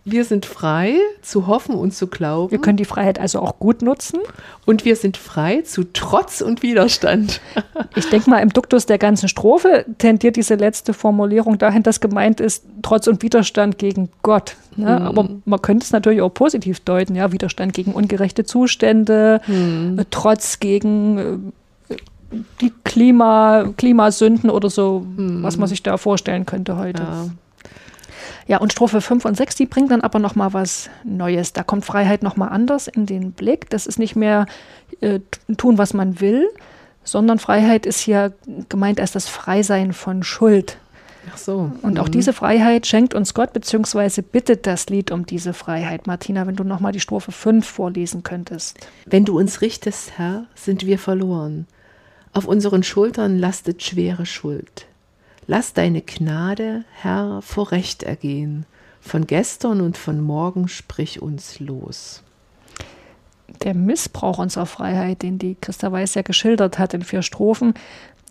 wir 0.06 0.24
sind 0.24 0.46
frei 0.46 0.96
zu 1.22 1.48
hoffen 1.48 1.76
und 1.76 1.94
zu 1.94 2.08
glauben. 2.08 2.52
Wir 2.52 2.60
können 2.60 2.78
die 2.78 2.86
Freiheit 2.86 3.20
also 3.20 3.40
auch 3.40 3.60
gut 3.60 3.82
nutzen. 3.82 4.20
Und 4.66 4.86
wir 4.86 4.96
sind 4.96 5.18
frei 5.18 5.62
zu 5.62 5.84
Trotz 5.94 6.42
und 6.42 6.64
Widerstand. 6.64 7.42
Ich 7.96 8.08
denke 8.10 8.30
mal, 8.30 8.40
im 8.40 8.50
Duktus 8.50 8.86
der 8.86 8.98
ganzen 8.98 9.28
Strophe 9.28 9.86
tendiert 9.98 10.36
diese 10.36 10.56
letzte 10.56 10.94
Formulierung 10.94 11.58
dahin, 11.58 11.84
dass 11.84 12.00
gemeint 12.00 12.40
ist, 12.40 12.64
Trotz 12.82 13.08
und 13.08 13.24
Widerstand 13.24 13.78
gegen 13.78 14.10
Gott. 14.22 14.56
Ne? 14.76 15.00
Mhm. 15.00 15.06
Aber 15.06 15.30
man 15.46 15.62
könnte 15.62 15.84
es 15.84 15.92
natürlich 15.92 16.22
auch 16.22 16.34
positiv 16.34 16.80
deuten, 16.82 17.16
ja, 17.16 17.32
Widerstand 17.32 17.74
gegen 17.74 17.94
ungerechte 17.94 18.46
Zustände, 18.46 19.42
mhm. 19.48 20.06
Trotz 20.12 20.60
gegen 20.60 21.18
äh, 21.18 21.38
die 22.62 22.72
Klima, 22.84 23.74
Klimasünden 23.78 24.50
oder 24.50 24.70
so, 24.70 25.06
mhm. 25.16 25.44
was 25.44 25.58
man 25.58 25.68
sich 25.68 25.84
da 25.84 25.98
vorstellen 25.98 26.46
könnte 26.46 26.78
heute. 26.78 27.04
Ja. 27.04 27.26
Ja, 28.48 28.58
und 28.58 28.72
Strophe 28.72 29.00
5 29.00 29.26
und 29.26 29.38
6, 29.38 29.58
die 29.58 29.68
bringt 29.68 29.92
dann 29.92 30.02
aber 30.02 30.18
nochmal 30.18 30.54
was 30.54 30.90
Neues. 31.04 31.54
Da 31.54 31.62
kommt 31.62 31.86
Freiheit 31.86 32.24
nochmal 32.24 32.50
anders 32.50 32.88
in 32.88 33.06
den 33.06 33.32
Blick. 33.32 33.70
Das 33.70 33.86
ist 33.86 34.00
nicht 34.00 34.16
mehr 34.16 34.48
äh, 35.02 35.20
tun, 35.56 35.78
was 35.78 35.94
man 35.94 36.20
will, 36.20 36.50
sondern 37.04 37.38
Freiheit 37.38 37.86
ist 37.86 38.00
hier 38.00 38.34
gemeint 38.68 39.00
als 39.00 39.12
das 39.12 39.28
Freisein 39.28 39.94
von 39.94 40.24
Schuld. 40.24 40.78
Ach 41.32 41.38
so. 41.38 41.72
Und 41.84 42.00
auch 42.00 42.08
mhm. 42.08 42.12
diese 42.12 42.34
Freiheit 42.34 42.88
schenkt 42.88 43.14
uns 43.14 43.36
Gott, 43.36 43.54
beziehungsweise 43.54 44.24
bittet 44.24 44.66
das 44.66 44.90
Lied 44.90 45.12
um 45.12 45.28
diese 45.28 45.54
Freiheit. 45.54 46.08
Martina, 46.08 46.48
wenn 46.48 46.56
du 46.56 46.64
nochmal 46.64 46.92
die 46.92 47.00
Strophe 47.00 47.32
5 47.32 47.68
vorlesen 47.68 48.24
könntest. 48.24 48.80
Wenn 49.06 49.26
du 49.26 49.38
uns 49.38 49.62
richtest, 49.62 50.18
Herr, 50.18 50.46
sind 50.56 50.88
wir 50.88 50.98
verloren. 50.98 51.68
Auf 52.34 52.46
unseren 52.46 52.84
Schultern 52.84 53.40
lastet 53.40 53.82
schwere 53.84 54.26
Schuld. 54.26 54.86
Lass 55.48 55.74
deine 55.74 56.02
Gnade, 56.02 56.84
Herr, 56.94 57.42
vor 57.42 57.72
Recht 57.72 58.04
ergehen. 58.04 58.66
Von 59.02 59.26
gestern 59.26 59.82
und 59.82 59.98
von 59.98 60.22
morgen 60.22 60.68
sprich 60.68 61.22
uns 61.22 61.60
los. 61.60 62.22
Der 63.64 63.74
Missbrauch 63.74 64.38
unserer 64.38 64.68
Freiheit, 64.68 65.24
den 65.24 65.40
die 65.40 65.56
Christa 65.60 65.92
Weiß 65.92 66.14
ja 66.14 66.22
geschildert 66.22 66.78
hat 66.78 66.94
in 66.94 67.02
vier 67.02 67.24
Strophen, 67.24 67.74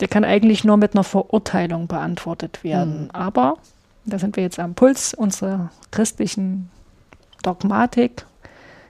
der 0.01 0.09
kann 0.09 0.25
eigentlich 0.25 0.63
nur 0.63 0.77
mit 0.77 0.95
einer 0.95 1.05
Verurteilung 1.05 1.89
beantwortet 1.89 2.63
werden. 2.63 3.05
Mhm. 3.05 3.11
Aber, 3.11 3.57
da 4.05 4.19
sind 4.19 4.37
wir 4.37 4.45
jetzt 4.45 4.61
am 4.61 4.75
Puls 4.75 5.13
unserer 5.15 5.71
christlichen 5.91 6.71
Dogmatik, 7.43 8.27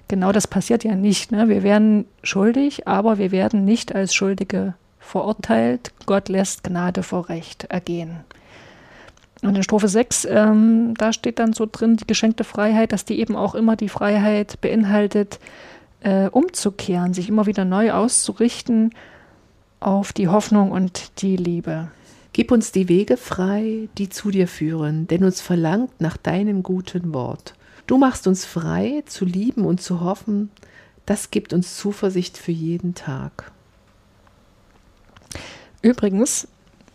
genau 0.09 0.33
das 0.33 0.47
passiert 0.47 0.85
ja 0.85 0.95
nicht. 0.95 1.33
Ne? 1.33 1.49
Wir 1.49 1.62
werden 1.62 2.07
schuldig, 2.23 2.87
aber 2.87 3.19
wir 3.19 3.31
werden 3.31 3.65
nicht 3.65 3.95
als 3.95 4.15
Schuldige 4.15 4.75
verurteilt, 5.09 5.93
Gott 6.07 6.29
lässt 6.29 6.65
Gnade 6.65 7.03
vor 7.03 7.29
Recht 7.29 7.65
ergehen. 7.65 8.21
Und 9.43 9.57
in 9.57 9.62
Strophe 9.62 9.88
6, 9.88 10.27
ähm, 10.27 10.95
da 10.97 11.12
steht 11.12 11.38
dann 11.38 11.53
so 11.53 11.67
drin, 11.71 11.97
die 11.97 12.07
geschenkte 12.07 12.45
Freiheit, 12.45 12.93
dass 12.93 13.05
die 13.05 13.21
eben 13.21 13.37
auch 13.37 13.55
immer 13.55 13.77
die 13.77 13.88
Freiheit 13.88 14.61
beinhaltet, 14.61 15.38
äh, 16.00 16.29
umzukehren, 16.29 17.15
sich 17.15 17.29
immer 17.29 17.47
wieder 17.47 17.65
neu 17.65 17.93
auszurichten 17.93 18.91
auf 19.81 20.12
die 20.12 20.29
Hoffnung 20.29 20.73
und 20.73 21.23
die 21.23 21.37
Liebe. 21.37 21.88
Gib 22.33 22.53
uns 22.53 22.73
die 22.73 22.88
Wege 22.88 23.17
frei, 23.17 23.88
die 23.97 24.09
zu 24.09 24.31
dir 24.31 24.49
führen, 24.49 25.07
denn 25.07 25.25
uns 25.25 25.41
verlangt 25.41 26.00
nach 26.00 26.17
deinem 26.17 26.62
guten 26.62 27.15
Wort. 27.15 27.55
Du 27.87 27.97
machst 27.97 28.27
uns 28.27 28.45
frei, 28.45 29.03
zu 29.07 29.25
lieben 29.25 29.65
und 29.65 29.81
zu 29.81 30.00
hoffen, 30.00 30.50
das 31.07 31.31
gibt 31.31 31.53
uns 31.53 31.77
Zuversicht 31.77 32.37
für 32.37 32.53
jeden 32.53 32.95
Tag. 32.95 33.50
Übrigens 35.82 36.49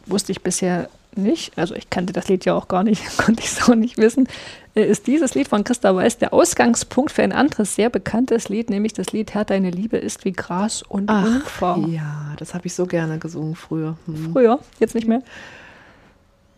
wusste 0.05 0.31
ich 0.31 0.41
bisher 0.41 0.89
nicht, 1.15 1.57
also 1.57 1.75
ich 1.75 1.89
kannte 1.89 2.11
das 2.11 2.27
Lied 2.27 2.45
ja 2.45 2.55
auch 2.55 2.67
gar 2.67 2.83
nicht, 2.83 3.17
konnte 3.17 3.41
ich 3.41 3.51
es 3.51 3.69
auch 3.69 3.75
nicht 3.75 3.97
wissen, 3.97 4.27
äh, 4.75 4.83
ist 4.83 5.07
dieses 5.07 5.35
Lied 5.35 5.47
von 5.47 5.63
Christa 5.63 5.95
Weiß 5.95 6.17
der 6.17 6.33
Ausgangspunkt 6.33 7.11
für 7.11 7.23
ein 7.23 7.31
anderes 7.31 7.75
sehr 7.75 7.89
bekanntes 7.89 8.49
Lied, 8.49 8.69
nämlich 8.69 8.93
das 8.93 9.11
Lied 9.11 9.33
Herr, 9.33 9.45
deine 9.45 9.69
Liebe 9.69 9.97
ist 9.97 10.25
wie 10.25 10.33
Gras 10.33 10.81
und 10.81 11.09
Ach, 11.09 11.45
Ufer. 11.45 11.85
ja, 11.87 12.33
das 12.37 12.53
habe 12.53 12.65
ich 12.67 12.73
so 12.73 12.85
gerne 12.85 13.19
gesungen 13.19 13.55
früher. 13.55 13.97
Hm. 14.05 14.33
Früher, 14.33 14.59
jetzt 14.79 14.95
nicht 14.95 15.07
mehr. 15.07 15.21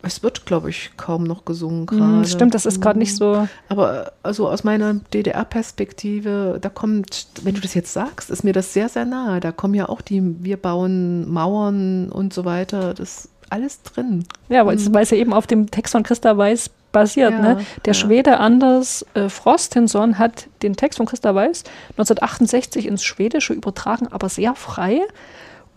Es 0.02 0.22
wird, 0.22 0.46
glaube 0.46 0.70
ich, 0.70 0.92
kaum 0.96 1.24
noch 1.24 1.44
gesungen 1.44 1.86
Hm, 1.90 1.98
gerade. 1.98 2.28
stimmt, 2.28 2.54
das 2.54 2.66
ist 2.66 2.80
gerade 2.80 2.98
nicht 2.98 3.16
so. 3.16 3.48
Aber 3.68 4.12
also 4.22 4.48
aus 4.48 4.62
meiner 4.62 4.94
DDR-Perspektive, 4.94 6.58
da 6.60 6.68
kommt, 6.68 7.26
wenn 7.42 7.54
du 7.54 7.60
das 7.60 7.74
jetzt 7.74 7.92
sagst, 7.92 8.30
ist 8.30 8.44
mir 8.44 8.52
das 8.52 8.72
sehr, 8.72 8.88
sehr 8.88 9.04
nahe. 9.04 9.40
Da 9.40 9.52
kommen 9.52 9.74
ja 9.74 9.88
auch 9.88 10.00
die, 10.00 10.22
wir 10.44 10.56
bauen 10.56 11.30
Mauern 11.30 12.10
und 12.10 12.32
so 12.32 12.44
weiter. 12.44 12.94
Das 12.94 13.24
ist 13.24 13.28
alles 13.50 13.82
drin. 13.82 14.24
Ja, 14.48 14.66
weil 14.66 14.76
es 14.76 14.88
es 14.88 15.10
ja 15.10 15.16
eben 15.16 15.32
auf 15.32 15.46
dem 15.46 15.70
Text 15.70 15.92
von 15.92 16.02
Christa 16.02 16.36
Weiß 16.36 16.70
basiert. 16.92 17.32
Ja, 17.32 17.40
ne? 17.40 17.60
Der 17.84 17.92
ja. 17.92 17.94
Schwede 17.94 18.38
Anders 18.38 19.04
äh, 19.14 19.28
Frostenson 19.28 20.18
hat 20.18 20.48
den 20.62 20.76
Text 20.76 20.96
von 20.96 21.06
Christa 21.06 21.34
Weiß 21.34 21.64
1968 21.90 22.86
ins 22.86 23.04
Schwedische 23.04 23.52
übertragen, 23.52 24.08
aber 24.10 24.28
sehr 24.28 24.54
frei. 24.54 25.00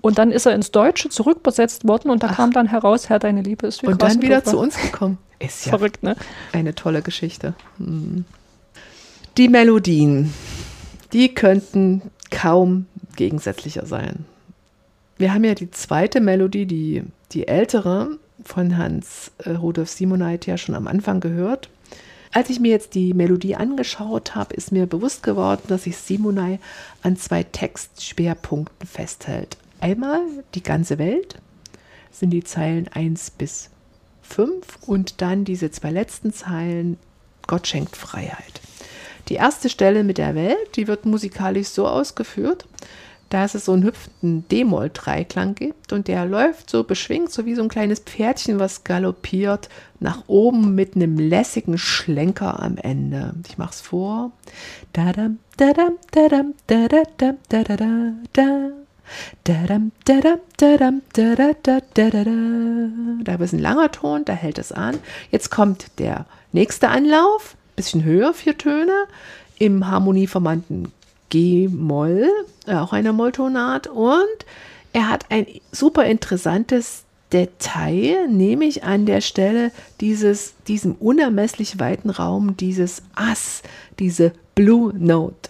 Und 0.02 0.18
dann 0.18 0.32
ist 0.32 0.46
er 0.46 0.56
ins 0.56 0.72
Deutsche 0.72 1.10
zurückbesetzt 1.10 1.88
worden 1.88 2.10
und 2.10 2.24
da 2.24 2.30
kam 2.30 2.52
dann 2.52 2.68
heraus, 2.68 3.10
Herr, 3.10 3.20
deine 3.20 3.42
Liebe 3.42 3.68
ist 3.68 3.84
wie 3.84 3.88
Und 3.88 4.02
dann 4.02 4.22
wieder 4.22 4.44
zu 4.44 4.58
uns 4.58 4.80
gekommen. 4.82 5.18
Ist 5.40 5.66
ja 5.66 5.72
Verrückt, 5.72 6.04
ne? 6.04 6.16
eine 6.54 6.76
tolle 6.76 7.02
Geschichte. 7.02 7.54
Hm. 7.78 8.26
Die 9.38 9.48
Melodien, 9.48 10.34
die 11.14 11.34
könnten 11.34 12.02
kaum 12.30 12.88
gegensätzlicher 13.16 13.86
sein. 13.86 14.26
Wir 15.18 15.34
haben 15.34 15.44
ja 15.44 15.54
die 15.54 15.72
zweite 15.72 16.22
Melodie, 16.22 16.66
die, 16.66 17.04
die 17.32 17.48
ältere 17.48 18.18
von 18.44 18.78
Hans 18.78 19.32
äh, 19.40 19.52
Rudolf 19.52 19.90
Simoneit 19.90 20.46
ja 20.46 20.58
schon 20.58 20.76
am 20.76 20.88
Anfang 20.88 21.20
gehört. 21.20 21.70
Als 22.32 22.50
ich 22.50 22.60
mir 22.60 22.72
jetzt 22.72 22.96
die 22.96 23.14
Melodie 23.14 23.56
angeschaut 23.56 24.36
habe, 24.36 24.54
ist 24.54 24.72
mir 24.72 24.86
bewusst 24.86 25.24
geworden, 25.24 25.64
dass 25.68 25.84
sich 25.84 25.98
Simonai 25.98 26.60
an 27.02 27.18
zwei 27.18 27.44
Textschwerpunkten 27.44 28.88
festhält. 28.88 29.58
Einmal 29.80 30.22
die 30.56 30.64
ganze 30.64 30.98
Welt, 30.98 31.40
sind 32.12 32.32
die 32.32 32.44
Zeilen 32.44 32.88
1 32.88 33.32
bis 33.32 33.70
5 34.24 34.80
und 34.86 35.22
dann 35.22 35.46
diese 35.46 35.72
zwei 35.72 35.92
letzten 35.92 36.34
Zeilen, 36.34 36.98
Gott 37.48 37.68
schenkt 37.68 37.96
Freiheit. 37.96 38.62
Die 39.30 39.36
erste 39.36 39.70
Stelle 39.70 40.04
mit 40.04 40.18
der 40.18 40.36
Welt, 40.36 40.76
die 40.76 40.88
wird 40.88 41.06
musikalisch 41.06 41.68
so 41.68 41.88
ausgeführt, 41.88 42.66
dass 43.30 43.54
es 43.54 43.66
so 43.66 43.74
einen 43.74 43.84
hüpfenden 43.84 44.48
D-Moll-Dreiklang 44.50 45.54
gibt 45.54 45.94
und 45.94 46.08
der 46.08 46.26
läuft 46.26 46.70
so 46.70 46.84
beschwingt, 46.84 47.32
so 47.32 47.46
wie 47.46 47.54
so 47.54 47.62
ein 47.62 47.70
kleines 47.70 48.00
Pferdchen, 48.00 48.60
was 48.60 48.84
galoppiert 48.84 49.70
nach 50.00 50.24
oben 50.28 50.74
mit 50.74 50.96
einem 50.96 51.18
lässigen 51.18 51.78
Schlenker 51.78 52.62
am 52.62 52.78
Ende. 52.78 53.36
Ich 53.48 53.60
mach's 53.60 53.82
vor. 53.82 54.32
Dadam, 54.94 55.38
dadam, 55.58 55.98
dadam, 56.12 56.56
dadadam, 56.66 57.38
dadada, 57.50 58.14
da. 58.34 58.70
Dadam, 58.70 58.74
dadam, 58.74 58.74
dadam, 58.74 58.74
dadada, 58.74 58.74
dadada. 58.74 58.79
Da 59.44 59.54
ist 63.36 63.54
ein 63.54 63.60
langer 63.60 63.92
Ton, 63.92 64.26
da 64.26 64.34
hält 64.34 64.58
es 64.58 64.72
an. 64.72 64.98
Jetzt 65.32 65.50
kommt 65.50 66.00
der 66.00 66.26
nächste 66.52 66.90
Anlauf, 66.90 67.56
bisschen 67.76 68.04
höher, 68.04 68.34
vier 68.34 68.58
Töne, 68.58 69.06
im 69.58 69.88
harmonieverwandten 69.88 70.92
G-Moll, 71.30 72.30
äh, 72.66 72.76
auch 72.76 72.94
einer 72.94 73.14
Molltonart. 73.14 73.88
Und 73.88 74.46
er 74.94 75.10
hat 75.10 75.26
ein 75.30 75.46
super 75.72 76.06
interessantes 76.06 77.04
Detail, 77.32 78.28
nämlich 78.28 78.84
an 78.84 79.06
der 79.06 79.22
Stelle 79.22 79.72
dieses, 80.02 80.56
diesem 80.68 80.94
unermesslich 80.94 81.80
weiten 81.80 82.10
Raum, 82.10 82.58
dieses 82.58 83.04
Ass, 83.14 83.62
diese 84.00 84.34
Blue 84.56 84.92
Note. 84.98 85.50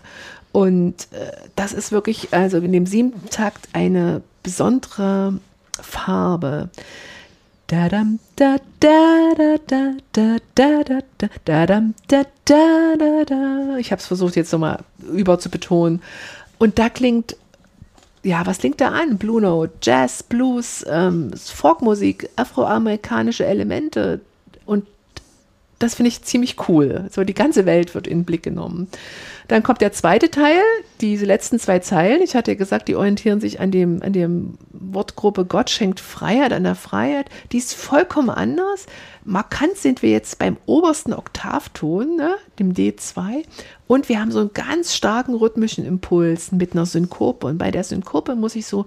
Und 0.59 1.07
äh, 1.13 1.31
das 1.55 1.71
ist 1.71 1.93
wirklich, 1.93 2.33
also 2.33 2.57
in 2.57 2.73
dem 2.73 2.85
siebten 2.85 3.29
Takt 3.29 3.69
eine 3.71 4.21
besondere 4.43 5.39
Farbe. 5.81 6.67
Ich 7.71 7.77
habe 13.89 14.01
es 14.01 14.05
versucht 14.05 14.35
jetzt 14.35 14.51
nochmal 14.51 14.79
über 15.09 15.39
zu 15.39 15.49
betonen. 15.49 16.01
Und 16.57 16.77
da 16.77 16.89
klingt, 16.89 17.37
ja, 18.23 18.45
was 18.45 18.57
klingt 18.57 18.81
da 18.81 18.89
an? 18.89 19.17
Blue 19.17 19.39
Note, 19.39 19.71
Jazz, 19.81 20.23
Blues, 20.23 20.85
ähm, 20.89 21.31
Folkmusik, 21.37 22.29
afroamerikanische 22.35 23.45
Elemente. 23.45 24.19
Und 24.65 24.85
das 25.79 25.95
finde 25.95 26.09
ich 26.09 26.21
ziemlich 26.23 26.67
cool. 26.67 27.05
So 27.09 27.23
die 27.23 27.33
ganze 27.33 27.65
Welt 27.65 27.95
wird 27.95 28.05
in 28.05 28.19
den 28.19 28.25
Blick 28.25 28.43
genommen. 28.43 28.89
Dann 29.47 29.63
kommt 29.63 29.81
der 29.81 29.93
zweite 29.93 30.29
Teil, 30.29 30.61
diese 31.01 31.25
letzten 31.25 31.57
zwei 31.57 31.79
Zeilen. 31.79 32.21
Ich 32.21 32.35
hatte 32.35 32.51
ja 32.51 32.57
gesagt, 32.57 32.87
die 32.87 32.95
orientieren 32.95 33.39
sich 33.39 33.59
an 33.59 33.71
dem, 33.71 34.03
an 34.03 34.13
dem 34.13 34.57
Wortgruppe 34.71 35.45
Gott 35.45 35.69
schenkt 35.69 35.99
Freiheit, 35.99 36.53
an 36.53 36.65
der 36.65 36.75
Freiheit. 36.75 37.29
Die 37.51 37.57
ist 37.57 37.73
vollkommen 37.73 38.29
anders. 38.29 38.85
Markant 39.23 39.77
sind 39.77 40.03
wir 40.03 40.11
jetzt 40.11 40.37
beim 40.37 40.57
obersten 40.65 41.13
Oktavton, 41.13 42.17
ne, 42.17 42.35
dem 42.59 42.73
D2. 42.73 43.43
Und 43.87 44.09
wir 44.09 44.19
haben 44.19 44.31
so 44.31 44.39
einen 44.39 44.53
ganz 44.53 44.93
starken 44.93 45.33
rhythmischen 45.33 45.85
Impuls 45.85 46.51
mit 46.51 46.73
einer 46.73 46.85
Synkope. 46.85 47.47
Und 47.47 47.57
bei 47.57 47.71
der 47.71 47.83
Synkope 47.83 48.35
muss 48.35 48.55
ich 48.55 48.67
so, 48.67 48.85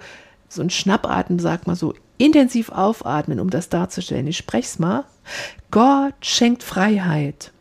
so 0.54 0.60
einen 0.60 0.70
Schnappatmen, 0.70 1.38
sag 1.38 1.66
mal 1.66 1.76
so, 1.76 1.94
intensiv 2.18 2.70
aufatmen, 2.70 3.40
um 3.40 3.50
das 3.50 3.68
darzustellen. 3.68 4.26
Ich 4.26 4.36
spreche 4.36 4.66
es 4.66 4.78
mal. 4.78 5.04
Gott 5.70 6.14
schenkt 6.20 6.62
Freiheit. 6.62 7.52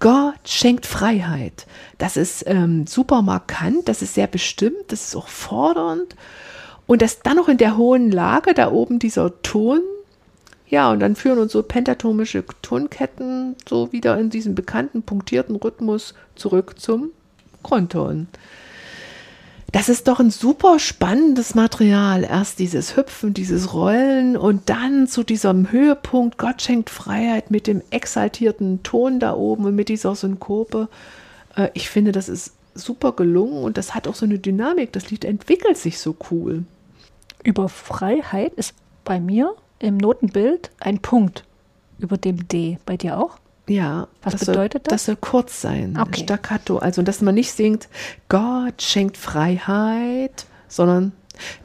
Gott 0.00 0.40
schenkt 0.44 0.86
Freiheit. 0.86 1.66
Das 1.98 2.16
ist 2.16 2.44
ähm, 2.46 2.86
super 2.86 3.22
markant, 3.22 3.88
das 3.88 4.02
ist 4.02 4.14
sehr 4.14 4.26
bestimmt, 4.26 4.84
das 4.88 5.08
ist 5.08 5.16
auch 5.16 5.28
fordernd. 5.28 6.16
Und 6.86 7.00
das 7.00 7.20
dann 7.20 7.36
noch 7.36 7.48
in 7.48 7.56
der 7.56 7.76
hohen 7.76 8.10
Lage, 8.10 8.52
da 8.52 8.70
oben 8.70 8.98
dieser 8.98 9.40
Ton. 9.42 9.80
Ja, 10.66 10.90
und 10.90 11.00
dann 11.00 11.16
führen 11.16 11.38
uns 11.38 11.52
so 11.52 11.62
pentatomische 11.62 12.44
Tonketten 12.62 13.56
so 13.68 13.92
wieder 13.92 14.18
in 14.18 14.28
diesen 14.28 14.54
bekannten 14.54 15.02
punktierten 15.02 15.56
Rhythmus 15.56 16.14
zurück 16.34 16.78
zum 16.78 17.10
Grundton. 17.62 18.28
Das 19.74 19.88
ist 19.88 20.06
doch 20.06 20.20
ein 20.20 20.30
super 20.30 20.78
spannendes 20.78 21.56
Material. 21.56 22.22
Erst 22.22 22.60
dieses 22.60 22.96
Hüpfen, 22.96 23.34
dieses 23.34 23.74
Rollen 23.74 24.36
und 24.36 24.70
dann 24.70 25.08
zu 25.08 25.24
diesem 25.24 25.72
Höhepunkt, 25.72 26.38
Gott 26.38 26.62
schenkt 26.62 26.90
Freiheit 26.90 27.50
mit 27.50 27.66
dem 27.66 27.82
exaltierten 27.90 28.84
Ton 28.84 29.18
da 29.18 29.34
oben 29.34 29.64
und 29.64 29.74
mit 29.74 29.88
dieser 29.88 30.14
Synkope. 30.14 30.88
Äh, 31.56 31.70
Ich 31.74 31.90
finde, 31.90 32.12
das 32.12 32.28
ist 32.28 32.52
super 32.76 33.10
gelungen 33.14 33.64
und 33.64 33.76
das 33.76 33.96
hat 33.96 34.06
auch 34.06 34.14
so 34.14 34.26
eine 34.26 34.38
Dynamik. 34.38 34.92
Das 34.92 35.10
Lied 35.10 35.24
entwickelt 35.24 35.76
sich 35.76 35.98
so 35.98 36.14
cool. 36.30 36.62
Über 37.42 37.68
Freiheit 37.68 38.54
ist 38.54 38.74
bei 39.04 39.18
mir 39.18 39.56
im 39.80 39.96
Notenbild 39.96 40.70
ein 40.78 41.00
Punkt 41.00 41.42
über 41.98 42.16
dem 42.16 42.46
D. 42.46 42.78
Bei 42.86 42.96
dir 42.96 43.18
auch? 43.18 43.38
Ja, 43.66 44.08
Was 44.22 44.32
das 44.34 44.44
bedeutet 44.46 44.82
soll, 44.84 44.90
das? 44.90 44.92
Das 44.92 45.04
soll 45.06 45.16
kurz 45.16 45.60
sein, 45.60 45.98
Okay. 46.00 46.22
staccato. 46.24 46.78
Also, 46.78 47.02
dass 47.02 47.22
man 47.22 47.34
nicht 47.34 47.52
singt, 47.52 47.88
Gott 48.28 48.82
schenkt 48.82 49.16
Freiheit, 49.16 50.46
sondern 50.68 51.12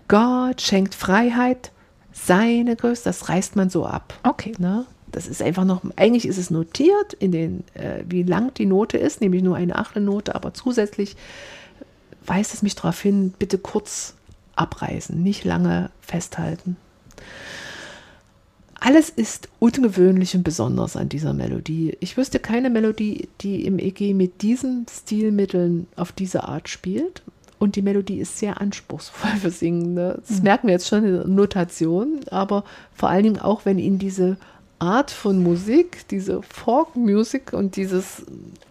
Gott 0.08 0.62
schenkt 0.62 0.96
Freiheit, 0.96 1.72
seine 2.12 2.76
Größe. 2.76 3.04
Das 3.04 3.30
reißt 3.30 3.56
man 3.56 3.70
so 3.70 3.86
ab. 3.86 4.14
Okay. 4.24 4.54
Ne? 4.58 4.86
Das 5.12 5.28
ist 5.28 5.42
einfach 5.42 5.66
noch, 5.66 5.82
eigentlich 5.96 6.28
ist 6.28 6.38
es 6.38 6.50
notiert, 6.50 7.14
in 7.14 7.32
den, 7.32 7.64
äh, 7.74 8.04
wie 8.08 8.24
lang 8.24 8.54
die 8.54 8.66
Note 8.66 8.98
ist, 8.98 9.22
nämlich 9.22 9.42
nur 9.42 9.56
eine 9.56 9.76
Achtelnote, 9.76 10.36
aber 10.36 10.54
zusätzlich 10.54 11.16
weist 12.26 12.54
es 12.54 12.62
mich 12.62 12.76
darauf 12.76 13.00
hin, 13.02 13.34
bitte 13.38 13.58
kurz 13.58 14.14
abreißen, 14.56 15.22
nicht 15.22 15.46
lange 15.46 15.90
festhalten. 16.02 16.78
Alles 18.82 19.10
ist 19.10 19.50
ungewöhnlich 19.60 20.36
und 20.36 20.44
besonders 20.44 20.96
an 20.96 21.10
dieser 21.10 21.34
Melodie. 21.34 21.98
Ich 22.00 22.16
wüsste 22.16 22.40
keine 22.40 22.70
Melodie, 22.70 23.28
die 23.42 23.66
im 23.66 23.78
EG 23.78 24.14
mit 24.14 24.42
diesen 24.42 24.86
Stilmitteln 24.90 25.88
auf 25.98 26.14
diese 26.14 26.46
Art 26.46 26.70
spielt. 26.70 27.22
Und 27.58 27.76
die 27.76 27.82
Melodie 27.82 28.20
ist 28.20 28.38
sehr 28.38 28.62
anspruchsvoll 28.62 29.32
für 29.42 29.50
Singende. 29.52 30.22
Das 30.28 30.42
merken 30.42 30.68
wir 30.68 30.74
jetzt 30.74 30.88
schon 30.88 31.04
in 31.04 31.14
der 31.14 31.28
Notation, 31.28 32.22
aber 32.32 32.64
vor 32.94 33.10
allen 33.10 33.24
Dingen 33.24 33.40
auch, 33.40 33.66
wenn 33.66 33.80
Ihnen 33.80 34.00
diese 34.00 34.38
Art 34.80 35.12
von 35.12 35.44
Musik, 35.44 36.08
diese 36.10 36.42
Folk-Music 36.42 37.52
und 37.52 37.76
dieses 37.76 38.24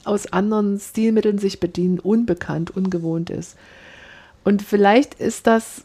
aus 0.05 0.33
anderen 0.33 0.81
Stilmitteln 0.81 1.39
sich 1.39 1.61
bedienen, 1.61 2.01
unbekannt, 2.01 2.75
ungewohnt 2.75 3.29
ist. 3.29 3.57
Und 4.43 4.63
vielleicht 4.63 5.15
ist 5.15 5.47
das 5.47 5.83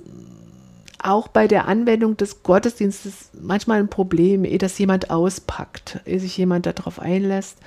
auch 1.04 1.28
bei 1.28 1.48
der 1.48 1.68
Anwendung 1.68 2.18
des 2.18 2.44
Gottesdienstes 2.44 3.30
manchmal 3.40 3.80
ein 3.80 3.90
Problem, 3.90 4.46
ehe 4.46 4.58
das 4.58 4.78
jemand 4.78 5.10
auspackt, 5.10 6.00
ehe 6.06 6.20
sich 6.20 6.38
jemand 6.38 6.66
darauf 6.66 7.00
einlässt. 7.00 7.58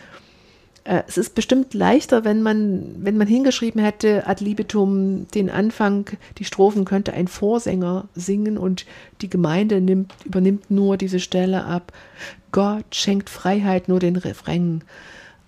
Äh, 0.87 1.03
es 1.09 1.18
ist 1.18 1.35
bestimmt 1.35 1.75
leichter, 1.75 2.25
wenn 2.25 2.42
man, 2.42 2.94
wenn 2.99 3.16
man 3.16 3.27
hingeschrieben 3.27 3.83
hätte, 3.83 4.27
ad 4.27 4.42
libitum, 4.42 5.27
den 5.35 5.51
Anfang, 5.51 6.07
die 6.38 6.44
Strophen 6.44 6.85
könnte 6.85 7.12
ein 7.12 7.29
Vorsänger 7.29 8.09
singen 8.14 8.57
und 8.57 8.87
die 9.20 9.31
Gemeinde 9.31 9.81
nimmt, 9.81 10.14
übernimmt 10.25 10.70
nur 10.70 10.96
diese 10.96 11.20
Stelle 11.20 11.64
ab. 11.64 11.92
Gott 12.53 12.94
schenkt 12.94 13.29
Freiheit, 13.29 13.88
nur 13.88 13.99
den 13.99 14.16
Refrain. 14.16 14.83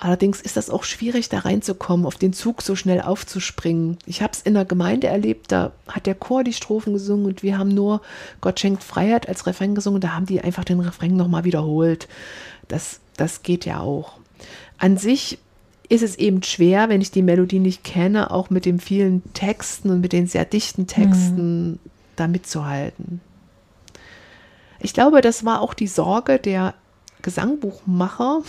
Allerdings 0.00 0.40
ist 0.40 0.56
das 0.56 0.70
auch 0.70 0.84
schwierig, 0.84 1.28
da 1.28 1.40
reinzukommen, 1.40 2.06
auf 2.06 2.14
den 2.14 2.32
Zug 2.32 2.62
so 2.62 2.76
schnell 2.76 3.00
aufzuspringen. 3.00 3.98
Ich 4.06 4.22
habe 4.22 4.32
es 4.32 4.40
in 4.40 4.54
der 4.54 4.64
Gemeinde 4.64 5.08
erlebt, 5.08 5.50
da 5.50 5.72
hat 5.88 6.06
der 6.06 6.14
Chor 6.14 6.44
die 6.44 6.52
Strophen 6.52 6.92
gesungen 6.92 7.26
und 7.26 7.42
wir 7.42 7.58
haben 7.58 7.70
nur 7.70 8.00
Gott 8.40 8.60
schenkt 8.60 8.84
Freiheit 8.84 9.28
als 9.28 9.48
Refrain 9.48 9.74
gesungen. 9.74 10.00
Da 10.00 10.14
haben 10.14 10.26
die 10.26 10.40
einfach 10.40 10.62
den 10.62 10.78
Refrain 10.78 11.16
nochmal 11.16 11.42
wiederholt. 11.42 12.06
Das, 12.68 13.00
das 13.16 13.42
geht 13.42 13.64
ja 13.64 13.80
auch. 13.80 14.12
An 14.78 14.98
sich 14.98 15.40
ist 15.88 16.04
es 16.04 16.14
eben 16.14 16.44
schwer, 16.44 16.88
wenn 16.88 17.00
ich 17.00 17.10
die 17.10 17.22
Melodie 17.22 17.58
nicht 17.58 17.82
kenne, 17.82 18.30
auch 18.30 18.50
mit 18.50 18.66
den 18.66 18.78
vielen 18.78 19.24
Texten 19.32 19.90
und 19.90 20.00
mit 20.00 20.12
den 20.12 20.28
sehr 20.28 20.44
dichten 20.44 20.86
Texten 20.86 21.70
mhm. 21.70 21.78
da 22.14 22.28
mitzuhalten. 22.28 23.20
Ich 24.78 24.94
glaube, 24.94 25.22
das 25.22 25.44
war 25.44 25.60
auch 25.60 25.74
die 25.74 25.88
Sorge 25.88 26.38
der 26.38 26.74
Gesangbuchmacher, 27.22 28.42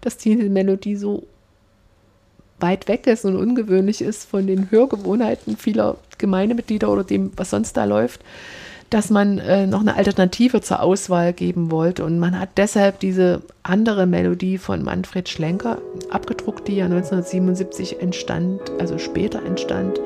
dass 0.00 0.16
die 0.16 0.36
Melodie 0.36 0.96
so 0.96 1.24
weit 2.60 2.88
weg 2.88 3.06
ist 3.06 3.24
und 3.24 3.36
ungewöhnlich 3.36 4.00
ist 4.00 4.28
von 4.28 4.46
den 4.46 4.70
Hörgewohnheiten 4.70 5.56
vieler 5.56 5.96
Gemeindemitglieder 6.18 6.90
oder 6.90 7.04
dem, 7.04 7.32
was 7.36 7.50
sonst 7.50 7.76
da 7.76 7.84
läuft, 7.84 8.20
dass 8.90 9.10
man 9.10 9.38
äh, 9.38 9.66
noch 9.66 9.80
eine 9.80 9.96
Alternative 9.96 10.60
zur 10.60 10.80
Auswahl 10.80 11.32
geben 11.32 11.70
wollte. 11.70 12.04
Und 12.04 12.18
man 12.18 12.38
hat 12.38 12.50
deshalb 12.56 13.00
diese 13.00 13.42
andere 13.62 14.06
Melodie 14.06 14.56
von 14.56 14.84
Manfred 14.84 15.28
Schlenker 15.28 15.78
abgedruckt, 16.10 16.68
die 16.68 16.76
ja 16.76 16.84
1977 16.84 18.00
entstand, 18.00 18.60
also 18.78 18.98
später 18.98 19.44
entstand. 19.44 20.00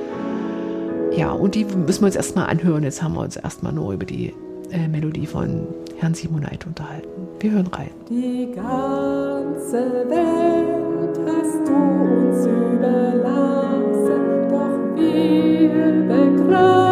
Ja, 1.14 1.32
und 1.32 1.54
die 1.54 1.64
müssen 1.64 2.02
wir 2.02 2.06
uns 2.06 2.16
erstmal 2.16 2.48
anhören. 2.48 2.82
Jetzt 2.82 3.02
haben 3.02 3.14
wir 3.14 3.20
uns 3.20 3.36
erstmal 3.36 3.72
nur 3.72 3.92
über 3.92 4.06
die 4.06 4.32
äh, 4.70 4.88
Melodie 4.88 5.26
von 5.26 5.66
Herrn 6.00 6.14
Simoneit 6.14 6.64
unterhalten. 6.64 7.08
Wir 7.40 7.50
hören 7.50 7.66
rein. 7.66 7.90
Die 8.08 8.52
ganze 8.54 10.08
Welt 10.08 11.18
hast 11.26 11.68
du 11.68 11.74
uns 11.74 12.46
überlassen, 12.46 14.22
doch 14.48 14.78
wir 14.96 15.68
begreifen 16.06 16.87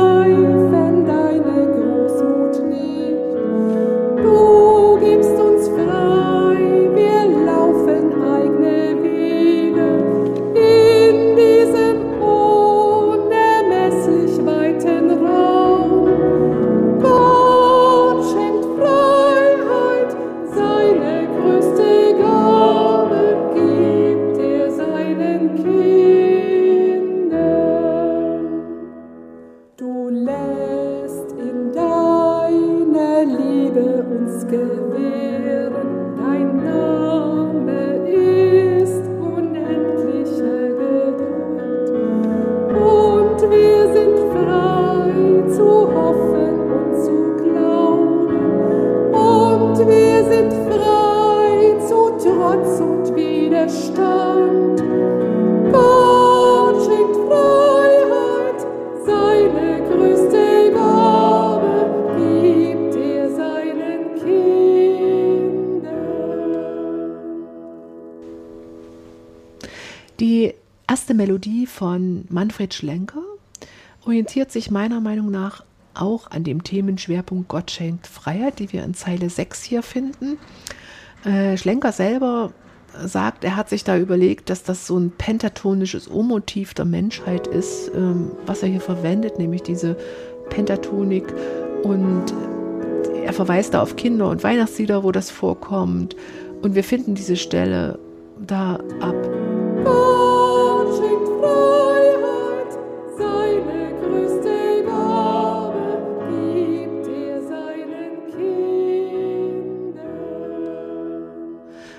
uns 34.26 34.46
gewähren, 34.48 36.16
dein 36.16 36.45
Melodie 71.36 71.66
von 71.66 72.24
Manfred 72.30 72.72
Schlenker 72.72 73.20
orientiert 74.06 74.50
sich 74.50 74.70
meiner 74.70 75.02
Meinung 75.02 75.30
nach 75.30 75.64
auch 75.92 76.30
an 76.30 76.44
dem 76.44 76.64
Themenschwerpunkt 76.64 77.46
Gott 77.48 77.70
schenkt 77.70 78.06
Freiheit, 78.06 78.58
die 78.58 78.72
wir 78.72 78.82
in 78.84 78.94
Zeile 78.94 79.28
6 79.28 79.62
hier 79.62 79.82
finden. 79.82 80.38
Äh, 81.26 81.58
Schlenker 81.58 81.92
selber 81.92 82.52
sagt, 83.04 83.44
er 83.44 83.54
hat 83.54 83.68
sich 83.68 83.84
da 83.84 83.98
überlegt, 83.98 84.48
dass 84.48 84.62
das 84.62 84.86
so 84.86 84.98
ein 84.98 85.10
pentatonisches 85.10 86.10
O-Motiv 86.10 86.72
der 86.72 86.86
Menschheit 86.86 87.46
ist, 87.46 87.90
ähm, 87.94 88.30
was 88.46 88.62
er 88.62 88.70
hier 88.70 88.80
verwendet, 88.80 89.38
nämlich 89.38 89.62
diese 89.62 89.94
Pentatonik. 90.48 91.34
Und 91.82 92.32
er 93.24 93.34
verweist 93.34 93.74
da 93.74 93.82
auf 93.82 93.96
Kinder- 93.96 94.30
und 94.30 94.42
Weihnachtslieder, 94.42 95.04
wo 95.04 95.12
das 95.12 95.30
vorkommt. 95.30 96.16
Und 96.62 96.74
wir 96.74 96.84
finden 96.84 97.14
diese 97.14 97.36
Stelle 97.36 97.98
da 98.40 98.78
ab. 99.00 99.35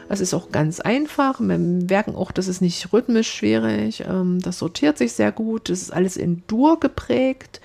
Es 0.10 0.22
ist 0.22 0.34
auch 0.34 0.52
ganz 0.52 0.80
einfach. 0.80 1.40
Wir 1.40 1.58
merken 1.58 2.16
auch, 2.16 2.32
das 2.32 2.48
ist 2.48 2.62
nicht 2.62 2.94
rhythmisch 2.94 3.32
schwierig. 3.32 4.04
Ähm, 4.08 4.40
Das 4.42 4.60
sortiert 4.60 4.98
sich 4.98 5.14
sehr 5.14 5.32
gut. 5.32 5.70
Das 5.70 5.82
ist 5.82 5.92
alles 5.92 6.18
in 6.18 6.44
Dur 6.48 6.80
geprägt. 6.80 7.62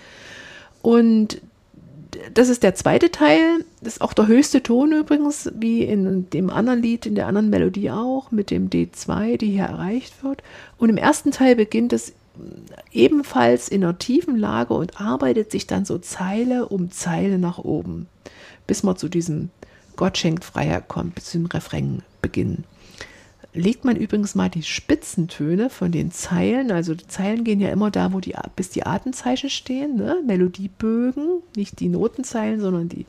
Und 0.82 1.40
das 2.34 2.48
ist 2.48 2.62
der 2.62 2.74
zweite 2.74 3.10
Teil. 3.10 3.64
Das 3.80 3.94
ist 3.94 4.00
auch 4.00 4.12
der 4.12 4.26
höchste 4.26 4.62
Ton 4.62 4.92
übrigens, 4.92 5.50
wie 5.54 5.82
in 5.82 6.28
dem 6.30 6.50
anderen 6.50 6.82
Lied, 6.82 7.06
in 7.06 7.14
der 7.14 7.26
anderen 7.26 7.50
Melodie 7.50 7.90
auch, 7.90 8.30
mit 8.30 8.50
dem 8.50 8.70
D2, 8.70 9.38
die 9.38 9.50
hier 9.50 9.64
erreicht 9.64 10.22
wird. 10.22 10.42
Und 10.78 10.90
im 10.90 10.96
ersten 10.96 11.30
Teil 11.30 11.56
beginnt 11.56 11.92
es 11.92 12.12
ebenfalls 12.92 13.68
in 13.68 13.84
einer 13.84 13.98
tiefen 13.98 14.36
Lage 14.36 14.74
und 14.74 15.00
arbeitet 15.00 15.50
sich 15.50 15.66
dann 15.66 15.84
so 15.84 15.98
Zeile 15.98 16.68
um 16.68 16.90
Zeile 16.90 17.38
nach 17.38 17.58
oben, 17.58 18.08
bis 18.66 18.82
man 18.82 18.96
zu 18.96 19.08
diesem 19.08 19.50
Gott 20.02 20.18
schenkt 20.18 20.44
Freiheit 20.44 20.88
kommt, 20.88 21.14
bis 21.14 21.26
zum 21.26 21.46
Refrain 21.46 22.02
beginnen. 22.22 22.64
Legt 23.54 23.84
man 23.84 23.94
übrigens 23.94 24.34
mal 24.34 24.48
die 24.48 24.64
Spitzentöne 24.64 25.70
von 25.70 25.92
den 25.92 26.10
Zeilen, 26.10 26.72
also 26.72 26.96
die 26.96 27.06
Zeilen 27.06 27.44
gehen 27.44 27.60
ja 27.60 27.68
immer 27.68 27.92
da, 27.92 28.12
wo 28.12 28.18
die, 28.18 28.34
bis 28.56 28.70
die 28.70 28.84
Atemzeichen 28.84 29.48
stehen, 29.48 29.94
ne? 29.94 30.16
Melodiebögen, 30.26 31.44
nicht 31.54 31.78
die 31.78 31.88
Notenzeilen, 31.88 32.58
sondern 32.58 32.88
die 32.88 33.06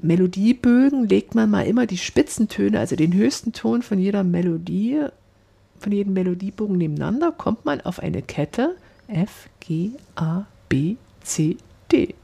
Melodiebögen, 0.00 1.06
legt 1.06 1.34
man 1.34 1.50
mal 1.50 1.66
immer 1.66 1.84
die 1.84 1.98
Spitzentöne, 1.98 2.78
also 2.78 2.96
den 2.96 3.12
höchsten 3.12 3.52
Ton 3.52 3.82
von 3.82 3.98
jeder 3.98 4.24
Melodie, 4.24 5.02
von 5.78 5.92
jedem 5.92 6.14
Melodiebogen 6.14 6.78
nebeneinander, 6.78 7.30
kommt 7.30 7.66
man 7.66 7.82
auf 7.82 8.00
eine 8.00 8.22
Kette 8.22 8.74
F, 9.06 9.50
G, 9.60 9.90
A, 10.14 10.46
B, 10.70 10.96
C, 11.20 11.58
D. 11.92 12.14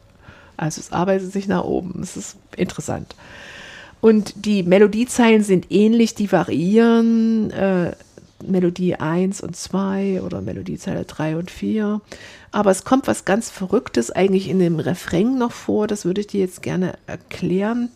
Also 0.60 0.80
es 0.80 0.92
arbeitet 0.92 1.32
sich 1.32 1.48
nach 1.48 1.64
oben. 1.64 2.02
Es 2.02 2.16
ist 2.16 2.36
interessant. 2.54 3.14
Und 4.02 4.44
die 4.44 4.62
Melodiezeilen 4.62 5.42
sind 5.42 5.70
ähnlich, 5.70 6.14
die 6.14 6.30
variieren. 6.30 7.50
Äh, 7.50 7.92
Melodie 8.46 8.94
1 8.94 9.42
und 9.42 9.54
2 9.54 10.22
oder 10.22 10.40
Melodiezeile 10.40 11.04
3 11.04 11.36
und 11.36 11.50
4. 11.50 12.00
Aber 12.52 12.70
es 12.70 12.84
kommt 12.84 13.06
was 13.06 13.24
ganz 13.24 13.50
Verrücktes 13.50 14.10
eigentlich 14.10 14.48
in 14.48 14.58
dem 14.58 14.80
Refrain 14.80 15.38
noch 15.38 15.52
vor. 15.52 15.86
Das 15.86 16.04
würde 16.04 16.22
ich 16.22 16.26
dir 16.26 16.40
jetzt 16.40 16.62
gerne 16.62 16.94
erklären. 17.06 17.90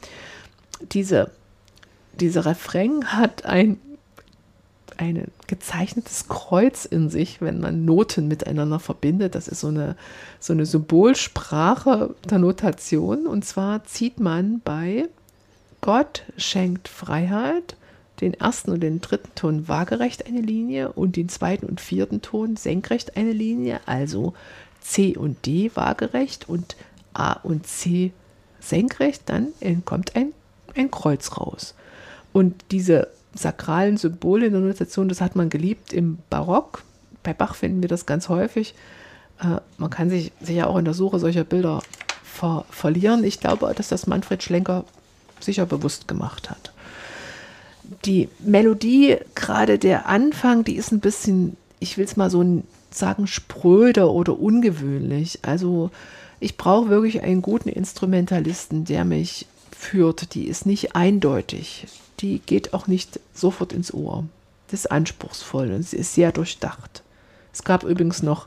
Diese, 0.93 1.31
dieser 2.19 2.45
Refrain 2.45 3.07
hat 3.07 3.47
ein, 3.47 3.79
ein 4.99 5.31
gezeichnetes 5.47 6.29
Kreuz 6.29 6.85
in 6.85 7.11
sich, 7.11 7.41
wenn 7.41 7.61
man 7.61 7.85
Noten 7.85 8.29
miteinander 8.29 8.79
verbindet. 8.79 9.35
Das 9.35 9.49
ist 9.49 9.61
so 9.61 9.69
eine, 9.69 9.97
so 10.41 10.53
eine 10.53 10.67
Symbolsprache 10.67 12.15
der 12.29 12.39
Notation. 12.39 13.27
Und 13.27 13.45
zwar 13.45 13.85
zieht 13.85 14.21
man 14.21 14.61
bei 14.65 15.09
Gott 15.81 16.23
schenkt 16.37 16.89
Freiheit, 16.89 17.77
den 18.21 18.35
ersten 18.35 18.71
und 18.71 18.81
den 18.81 19.01
dritten 19.01 19.35
Ton 19.35 19.69
waagerecht 19.69 20.27
eine 20.27 20.41
Linie 20.41 20.93
und 20.93 21.17
den 21.17 21.29
zweiten 21.29 21.67
und 21.67 21.81
vierten 21.81 22.23
Ton 22.23 22.57
senkrecht 22.57 23.17
eine 23.17 23.33
Linie, 23.33 23.81
also 23.87 24.35
C 24.81 25.17
und 25.17 25.45
D 25.47 25.71
waagerecht 25.75 26.49
und 26.49 26.77
A 27.13 27.33
und 27.35 27.67
C 27.67 28.13
senkrecht, 28.61 29.23
dann 29.27 29.49
kommt 29.85 30.17
ein, 30.17 30.33
ein 30.75 30.91
Kreuz 30.91 31.37
raus. 31.37 31.75
Und 32.33 32.65
diese 32.71 33.09
sakralen 33.35 33.97
Symbole 33.97 34.47
in 34.47 34.53
der 34.53 34.63
Notation, 34.63 35.09
das 35.09 35.21
hat 35.21 35.37
man 35.37 35.51
geliebt 35.51 35.93
im 35.93 36.19
Barock. 36.31 36.83
Bei 37.23 37.33
Bach 37.33 37.55
finden 37.55 37.83
wir 37.83 37.89
das 37.89 38.07
ganz 38.07 38.29
häufig. 38.29 38.75
Äh, 39.41 39.61
man 39.79 39.91
kann 39.91 40.11
sich, 40.11 40.33
sich 40.41 40.57
ja 40.57 40.67
auch 40.67 40.79
in 40.79 40.85
der 40.85 40.95
Suche 40.95 41.19
solcher 41.19 41.45
Bilder 41.45 41.83
ver 42.23 42.65
verlieren. 42.71 43.25
Ich 43.25 43.41
glaube, 43.41 43.73
dass 43.75 43.89
das 43.89 44.07
Manfred 44.07 44.43
Schlenker 44.43 44.85
sicher 45.41 45.67
bewusst 45.67 46.09
gemacht 46.09 46.51
hat. 46.51 46.73
Die 48.05 48.29
Melodie, 48.41 49.17
gerade 49.35 49.79
der 49.79 50.07
Anfang, 50.07 50.65
die 50.65 50.77
ist 50.77 50.93
ein 50.93 51.01
bisschen, 51.01 51.57
ich 51.81 51.99
will 51.99 52.05
es 52.05 52.17
mal 52.17 52.31
so 52.31 52.63
sagen, 52.91 53.27
spröder 53.27 54.11
oder 54.11 54.39
ungewöhnlich. 54.39 55.41
Also 55.43 55.91
ich 56.41 56.57
brauche 56.57 56.89
wirklich 56.89 57.23
einen 57.23 57.43
guten 57.43 57.69
Instrumentalisten, 57.69 58.85
der 58.85 59.05
mich 59.05 59.47
führt. 59.75 60.35
Die 60.35 60.47
ist 60.47 60.67
nicht 60.67 60.97
eindeutig. 60.97 61.87
Die 62.21 62.39
geht 62.39 62.75
auch 62.75 62.87
nicht 62.87 63.21
sofort 63.33 63.73
ins 63.73 63.93
Ohr. 63.93 64.25
Das 64.69 64.81
ist 64.81 64.91
anspruchsvoll 64.91 65.73
und 65.73 65.83
sie 65.83 65.97
ist 65.97 66.15
sehr 66.15 66.33
durchdacht. 66.33 67.03
Es 67.53 67.63
gab 67.63 67.85
übrigens 67.85 68.23
noch 68.23 68.47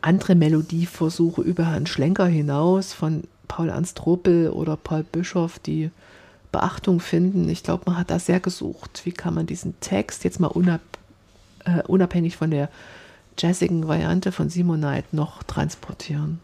andere 0.00 0.34
Melodieversuche 0.34 1.40
über 1.40 1.66
Herrn 1.66 1.86
Schlenker 1.86 2.26
hinaus 2.26 2.92
von 2.92 3.24
Paul 3.48 3.70
Ernst 3.70 4.04
Ruppel 4.04 4.50
oder 4.50 4.76
Paul 4.76 5.04
Bischoff, 5.04 5.58
die 5.58 5.90
Beachtung 6.52 7.00
finden. 7.00 7.48
Ich 7.48 7.62
glaube, 7.62 7.84
man 7.86 7.96
hat 7.96 8.10
da 8.10 8.18
sehr 8.18 8.40
gesucht. 8.40 9.02
Wie 9.04 9.12
kann 9.12 9.34
man 9.34 9.46
diesen 9.46 9.78
Text 9.80 10.24
jetzt 10.24 10.40
mal 10.40 10.48
unab, 10.48 10.80
äh, 11.64 11.82
unabhängig 11.84 12.36
von 12.36 12.50
der 12.50 12.68
jazzigen 13.38 13.88
Variante 13.88 14.30
von 14.30 14.50
Simonite 14.50 15.08
noch 15.12 15.42
transportieren? 15.42 16.40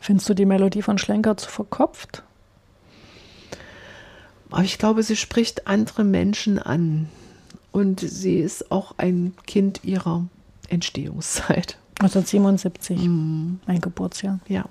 Findest 0.00 0.28
du 0.28 0.34
die 0.34 0.46
Melodie 0.46 0.82
von 0.82 0.98
Schlenker 0.98 1.36
zu 1.36 1.50
verkopft? 1.50 2.22
Aber 4.56 4.64
ich 4.64 4.78
glaube, 4.78 5.02
sie 5.02 5.16
spricht 5.16 5.66
andere 5.66 6.02
Menschen 6.02 6.58
an. 6.58 7.10
Und 7.72 8.00
sie 8.00 8.38
ist 8.38 8.72
auch 8.72 8.94
ein 8.96 9.34
Kind 9.46 9.84
ihrer 9.84 10.24
Entstehungszeit. 10.70 11.76
1977, 12.00 13.02
mm. 13.02 13.60
mein 13.66 13.80
Geburtsjahr. 13.82 14.40
Ja. 14.48 14.64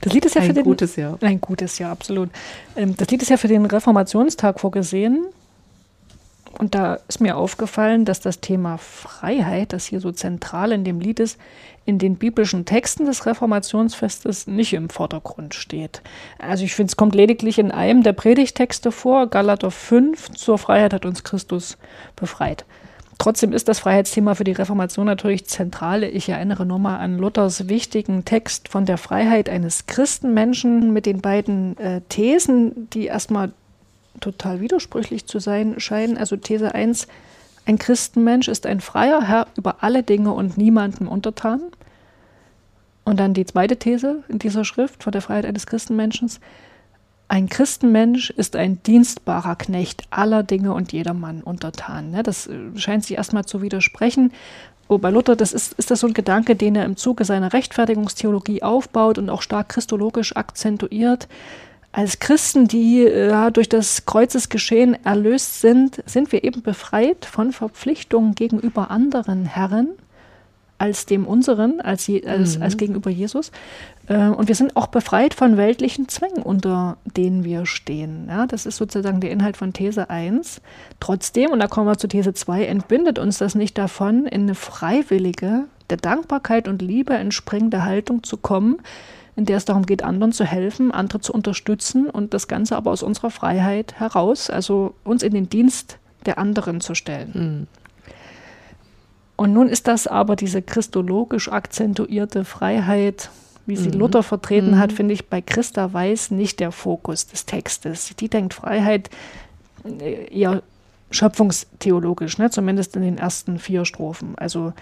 Das 0.00 0.14
Lied 0.14 0.24
ist 0.24 0.34
ja 0.34 0.40
ein 0.40 0.46
für 0.46 0.54
den, 0.54 0.64
gutes 0.64 0.96
Jahr. 0.96 1.18
Ein 1.20 1.42
gutes 1.42 1.78
Jahr, 1.78 1.92
absolut. 1.92 2.30
Ähm, 2.74 2.96
das 2.96 3.08
Lied 3.10 3.20
ist 3.20 3.28
ja 3.28 3.36
für 3.36 3.48
den 3.48 3.66
Reformationstag 3.66 4.58
vorgesehen. 4.58 5.26
Und 6.58 6.74
da 6.74 6.98
ist 7.08 7.20
mir 7.20 7.36
aufgefallen, 7.36 8.04
dass 8.04 8.20
das 8.20 8.40
Thema 8.40 8.76
Freiheit, 8.76 9.72
das 9.72 9.86
hier 9.86 10.00
so 10.00 10.12
zentral 10.12 10.72
in 10.72 10.84
dem 10.84 11.00
Lied 11.00 11.18
ist, 11.20 11.38
in 11.84 11.98
den 11.98 12.16
biblischen 12.16 12.64
Texten 12.64 13.06
des 13.06 13.26
Reformationsfestes 13.26 14.46
nicht 14.46 14.72
im 14.74 14.88
Vordergrund 14.88 15.54
steht. 15.54 16.02
Also 16.38 16.64
ich 16.64 16.74
finde, 16.74 16.90
es 16.90 16.96
kommt 16.96 17.14
lediglich 17.14 17.58
in 17.58 17.70
einem 17.70 18.02
der 18.02 18.12
Predigtexte 18.12 18.92
vor, 18.92 19.26
Galater 19.26 19.70
5, 19.70 20.30
zur 20.32 20.58
Freiheit 20.58 20.92
hat 20.92 21.06
uns 21.06 21.24
Christus 21.24 21.78
befreit. 22.14 22.64
Trotzdem 23.18 23.52
ist 23.52 23.68
das 23.68 23.78
Freiheitsthema 23.78 24.34
für 24.34 24.44
die 24.44 24.52
Reformation 24.52 25.06
natürlich 25.06 25.46
zentral. 25.46 26.02
Ich 26.02 26.28
erinnere 26.28 26.66
nur 26.66 26.80
mal 26.80 26.96
an 26.96 27.18
Luthers 27.18 27.68
wichtigen 27.68 28.24
Text 28.24 28.68
von 28.68 28.84
der 28.84 28.98
Freiheit 28.98 29.48
eines 29.48 29.86
Christenmenschen 29.86 30.92
mit 30.92 31.06
den 31.06 31.20
beiden 31.20 31.78
äh, 31.78 32.00
Thesen, 32.08 32.90
die 32.90 33.06
erstmal 33.06 33.52
total 34.20 34.60
widersprüchlich 34.60 35.26
zu 35.26 35.38
sein 35.38 35.80
scheinen. 35.80 36.16
Also 36.16 36.36
These 36.36 36.74
1, 36.74 37.08
ein 37.66 37.78
Christenmensch 37.78 38.48
ist 38.48 38.66
ein 38.66 38.80
freier 38.80 39.22
Herr 39.26 39.46
über 39.56 39.76
alle 39.82 40.02
Dinge 40.02 40.32
und 40.32 40.56
niemandem 40.56 41.08
untertan. 41.08 41.60
Und 43.04 43.18
dann 43.18 43.34
die 43.34 43.46
zweite 43.46 43.76
These 43.76 44.22
in 44.28 44.38
dieser 44.38 44.64
Schrift 44.64 45.02
von 45.02 45.12
der 45.12 45.22
Freiheit 45.22 45.46
eines 45.46 45.66
Christenmenschen. 45.66 46.30
Ein 47.28 47.48
Christenmensch 47.48 48.30
ist 48.30 48.56
ein 48.56 48.82
dienstbarer 48.82 49.56
Knecht 49.56 50.02
aller 50.10 50.42
Dinge 50.42 50.74
und 50.74 50.92
jedermann 50.92 51.42
untertan. 51.42 52.10
Ne, 52.10 52.22
das 52.22 52.46
äh, 52.46 52.58
scheint 52.76 53.04
sich 53.04 53.16
erstmal 53.16 53.44
zu 53.44 53.62
widersprechen. 53.62 54.32
Wo 54.86 54.98
bei 54.98 55.10
Luther, 55.10 55.34
das 55.34 55.54
ist, 55.54 55.72
ist 55.74 55.90
das 55.90 56.00
so 56.00 56.06
ein 56.06 56.12
Gedanke, 56.12 56.54
den 56.56 56.76
er 56.76 56.84
im 56.84 56.96
Zuge 56.96 57.24
seiner 57.24 57.54
Rechtfertigungstheologie 57.54 58.62
aufbaut 58.62 59.16
und 59.16 59.30
auch 59.30 59.40
stark 59.40 59.70
christologisch 59.70 60.36
akzentuiert. 60.36 61.28
Als 61.92 62.18
Christen, 62.18 62.68
die 62.68 63.04
äh, 63.04 63.28
ja, 63.28 63.50
durch 63.50 63.68
das 63.68 64.06
Kreuzesgeschehen 64.06 64.96
erlöst 65.04 65.60
sind, 65.60 66.02
sind 66.06 66.32
wir 66.32 66.42
eben 66.42 66.62
befreit 66.62 67.26
von 67.26 67.52
Verpflichtungen 67.52 68.34
gegenüber 68.34 68.90
anderen 68.90 69.44
Herren 69.44 69.90
als 70.82 71.06
dem 71.06 71.28
unseren, 71.28 71.80
als, 71.80 72.10
als, 72.26 72.56
mhm. 72.56 72.62
als 72.64 72.76
gegenüber 72.76 73.08
Jesus. 73.08 73.52
Äh, 74.08 74.26
und 74.26 74.48
wir 74.48 74.56
sind 74.56 74.74
auch 74.76 74.88
befreit 74.88 75.32
von 75.32 75.56
weltlichen 75.56 76.08
Zwängen, 76.08 76.42
unter 76.42 76.96
denen 77.04 77.44
wir 77.44 77.66
stehen. 77.66 78.26
Ja, 78.28 78.46
das 78.48 78.66
ist 78.66 78.78
sozusagen 78.78 79.20
der 79.20 79.30
Inhalt 79.30 79.56
von 79.56 79.72
These 79.72 80.10
1. 80.10 80.60
Trotzdem, 80.98 81.52
und 81.52 81.60
da 81.60 81.68
kommen 81.68 81.86
wir 81.86 81.98
zu 81.98 82.08
These 82.08 82.34
2, 82.34 82.64
entbindet 82.64 83.20
uns 83.20 83.38
das 83.38 83.54
nicht 83.54 83.78
davon, 83.78 84.26
in 84.26 84.42
eine 84.42 84.56
freiwillige, 84.56 85.66
der 85.88 85.98
Dankbarkeit 85.98 86.66
und 86.66 86.82
Liebe 86.82 87.14
entspringende 87.14 87.84
Haltung 87.84 88.24
zu 88.24 88.36
kommen, 88.36 88.78
in 89.36 89.46
der 89.46 89.56
es 89.56 89.64
darum 89.64 89.86
geht, 89.86 90.02
anderen 90.02 90.32
zu 90.32 90.44
helfen, 90.44 90.90
andere 90.92 91.20
zu 91.20 91.32
unterstützen 91.32 92.08
und 92.10 92.34
das 92.34 92.48
Ganze 92.48 92.76
aber 92.76 92.90
aus 92.90 93.02
unserer 93.02 93.30
Freiheit 93.30 93.98
heraus, 93.98 94.50
also 94.50 94.94
uns 95.04 95.22
in 95.22 95.32
den 95.32 95.48
Dienst 95.48 95.98
der 96.26 96.38
anderen 96.38 96.80
zu 96.80 96.94
stellen. 96.94 97.32
Mhm. 97.34 97.66
Und 99.36 99.52
nun 99.54 99.68
ist 99.68 99.88
das 99.88 100.06
aber 100.06 100.36
diese 100.36 100.62
christologisch 100.62 101.50
akzentuierte 101.50 102.44
Freiheit, 102.44 103.30
wie 103.66 103.76
sie 103.76 103.88
mhm. 103.88 103.94
Luther 103.94 104.22
vertreten 104.22 104.72
mhm. 104.72 104.78
hat, 104.78 104.92
finde 104.92 105.14
ich 105.14 105.28
bei 105.28 105.40
Christa 105.40 105.92
Weiß 105.92 106.30
nicht 106.30 106.60
der 106.60 106.70
Fokus 106.70 107.26
des 107.26 107.46
Textes. 107.46 108.14
Die 108.16 108.28
denkt 108.28 108.54
Freiheit 108.54 109.10
äh, 109.84 110.26
eher 110.26 110.62
schöpfungstheologisch, 111.10 112.38
ne? 112.38 112.50
zumindest 112.50 112.96
in 112.96 113.02
den 113.02 113.18
ersten 113.18 113.58
vier 113.58 113.84
Strophen. 113.84 114.36
Also 114.36 114.72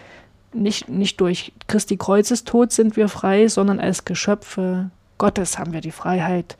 nicht, 0.52 0.88
nicht 0.88 1.20
durch 1.20 1.52
Christi 1.68 1.96
Kreuzestod 1.96 2.72
sind 2.72 2.96
wir 2.96 3.08
frei, 3.08 3.48
sondern 3.48 3.80
als 3.80 4.04
Geschöpfe 4.04 4.90
Gottes 5.18 5.58
haben 5.58 5.72
wir 5.72 5.80
die 5.80 5.90
Freiheit 5.90 6.56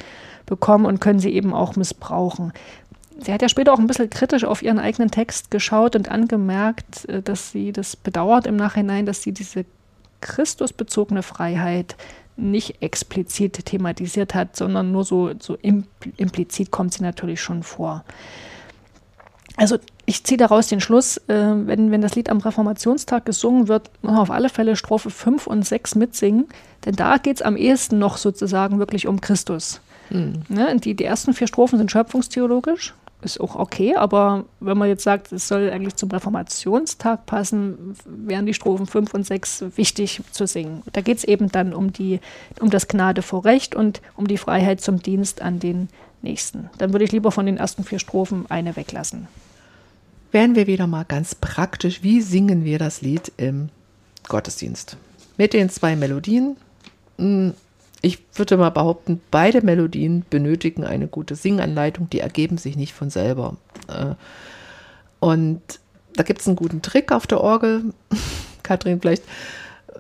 bekommen 0.47 0.85
und 0.85 1.01
können 1.01 1.21
sie 1.21 1.33
eben 1.33 1.55
auch 1.55 1.77
missbrauchen 1.77 2.53
sie 3.21 3.33
hat 3.33 3.43
ja 3.43 3.49
später 3.49 3.73
auch 3.73 3.79
ein 3.79 3.87
bisschen 3.87 4.11
kritisch 4.11 4.45
auf 4.45 4.63
ihren 4.63 4.79
eigenen 4.79 5.11
Text 5.11 5.51
geschaut 5.51 5.97
und 5.97 6.11
angemerkt, 6.11 7.09
äh, 7.09 7.23
dass 7.23 7.53
sie 7.53 7.73
das 7.73 7.97
bedauert 7.97 8.47
im 8.47 8.57
Nachhinein, 8.57 9.07
dass 9.07 9.23
sie 9.23 9.33
diese 9.33 9.65
Christusbezogene 10.21 11.23
Freiheit 11.23 11.97
nicht 12.37 12.83
explizit 12.83 13.67
thematisiert 13.67 14.35
hat, 14.35 14.57
sondern 14.57 14.93
nur 14.93 15.05
so, 15.05 15.33
so 15.39 15.57
implizit 15.57 16.71
kommt 16.71 16.95
sie 16.95 17.03
natürlich 17.03 17.41
schon 17.41 17.63
vor. 17.63 18.05
Also 19.61 19.77
ich 20.07 20.25
ziehe 20.25 20.39
daraus 20.39 20.69
den 20.69 20.81
Schluss, 20.81 21.19
äh, 21.29 21.35
wenn, 21.37 21.91
wenn 21.91 22.01
das 22.01 22.15
Lied 22.15 22.31
am 22.31 22.39
Reformationstag 22.39 23.27
gesungen 23.27 23.69
wird, 23.69 23.91
muss 24.01 24.13
man 24.13 24.23
auf 24.23 24.31
alle 24.31 24.49
Fälle 24.49 24.75
Strophe 24.75 25.11
5 25.11 25.47
und 25.47 25.67
6 25.67 25.97
mitsingen, 25.97 26.47
denn 26.87 26.97
da 26.97 27.19
geht 27.19 27.37
es 27.37 27.43
am 27.43 27.59
ehesten 27.59 27.99
noch 27.99 28.17
sozusagen 28.17 28.79
wirklich 28.79 29.07
um 29.07 29.21
Christus. 29.21 29.83
Mhm. 30.09 30.45
Ne, 30.49 30.75
die, 30.79 30.95
die 30.95 31.05
ersten 31.05 31.35
vier 31.35 31.47
Strophen 31.47 31.77
sind 31.77 31.91
schöpfungstheologisch, 31.91 32.95
ist 33.21 33.39
auch 33.39 33.55
okay, 33.55 33.97
aber 33.97 34.47
wenn 34.61 34.79
man 34.79 34.89
jetzt 34.89 35.05
sagt, 35.05 35.31
es 35.31 35.47
soll 35.47 35.69
eigentlich 35.71 35.97
zum 35.97 36.11
Reformationstag 36.11 37.27
passen, 37.27 37.95
wären 38.07 38.47
die 38.47 38.55
Strophen 38.55 38.87
5 38.87 39.13
und 39.13 39.27
6 39.27 39.77
wichtig 39.77 40.23
zu 40.31 40.47
singen. 40.47 40.83
Da 40.95 41.03
geht 41.03 41.19
es 41.19 41.25
eben 41.25 41.53
dann 41.53 41.75
um, 41.75 41.93
die, 41.93 42.21
um 42.61 42.71
das 42.71 42.89
Gnade 42.89 43.21
vor 43.21 43.45
Recht 43.45 43.75
und 43.75 44.01
um 44.17 44.27
die 44.27 44.39
Freiheit 44.39 44.81
zum 44.81 45.03
Dienst 45.03 45.43
an 45.43 45.61
den 45.61 45.91
Nächsten. 46.23 46.71
Dann 46.79 46.93
würde 46.93 47.05
ich 47.05 47.13
lieber 47.13 47.31
von 47.31 47.45
den 47.45 47.59
ersten 47.59 47.85
vier 47.85 47.99
Strophen 47.99 48.47
eine 48.49 48.75
weglassen. 48.77 49.29
Wären 50.33 50.55
wir 50.55 50.67
wieder 50.67 50.87
mal 50.87 51.05
ganz 51.05 51.35
praktisch, 51.35 52.03
wie 52.03 52.21
singen 52.21 52.65
wir 52.65 52.79
das 52.79 53.03
Lied 53.03 53.33
im 53.37 53.69
Gottesdienst? 54.29 54.97
Mit 55.37 55.53
den 55.53 55.71
zwei 55.71 55.97
Melodien 55.97 56.57
hm, 57.19 57.55
ich 58.03 58.19
würde 58.35 58.57
mal 58.57 58.71
behaupten, 58.71 59.21
beide 59.31 59.63
Melodien 59.63 60.25
benötigen 60.31 60.85
eine 60.85 61.07
gute 61.07 61.35
Singanleitung, 61.37 62.09
die 62.09 62.21
ergeben 62.21 62.57
sich 62.57 62.77
nicht 62.77 62.95
von 62.95 63.11
selber. 63.11 63.57
Äh, 63.89 64.15
und 65.21 65.61
da 66.15 66.23
gibt 66.23 66.41
es 66.41 66.47
einen 66.47 66.57
guten 66.57 66.81
Trick 66.81 67.13
auf 67.13 67.27
der 67.27 67.43
Orgel. 67.43 67.93
Kathrin, 68.63 69.01
vielleicht 69.01 69.25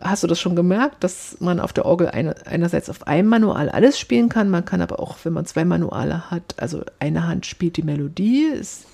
hast 0.00 0.22
du 0.22 0.26
das 0.26 0.40
schon 0.40 0.56
gemerkt, 0.56 1.04
dass 1.04 1.36
man 1.40 1.60
auf 1.60 1.74
der 1.74 1.84
Orgel 1.84 2.08
eine, 2.08 2.34
einerseits 2.46 2.88
auf 2.88 3.06
einem 3.06 3.28
Manual 3.28 3.68
alles 3.68 3.98
spielen 3.98 4.30
kann, 4.30 4.48
man 4.48 4.64
kann 4.64 4.80
aber 4.80 4.98
auch, 4.98 5.18
wenn 5.24 5.34
man 5.34 5.44
zwei 5.44 5.66
Manuale 5.66 6.30
hat, 6.30 6.54
also 6.56 6.82
eine 7.00 7.26
Hand 7.26 7.44
spielt 7.44 7.76
die 7.76 7.82
Melodie, 7.82 8.44
ist 8.44 8.86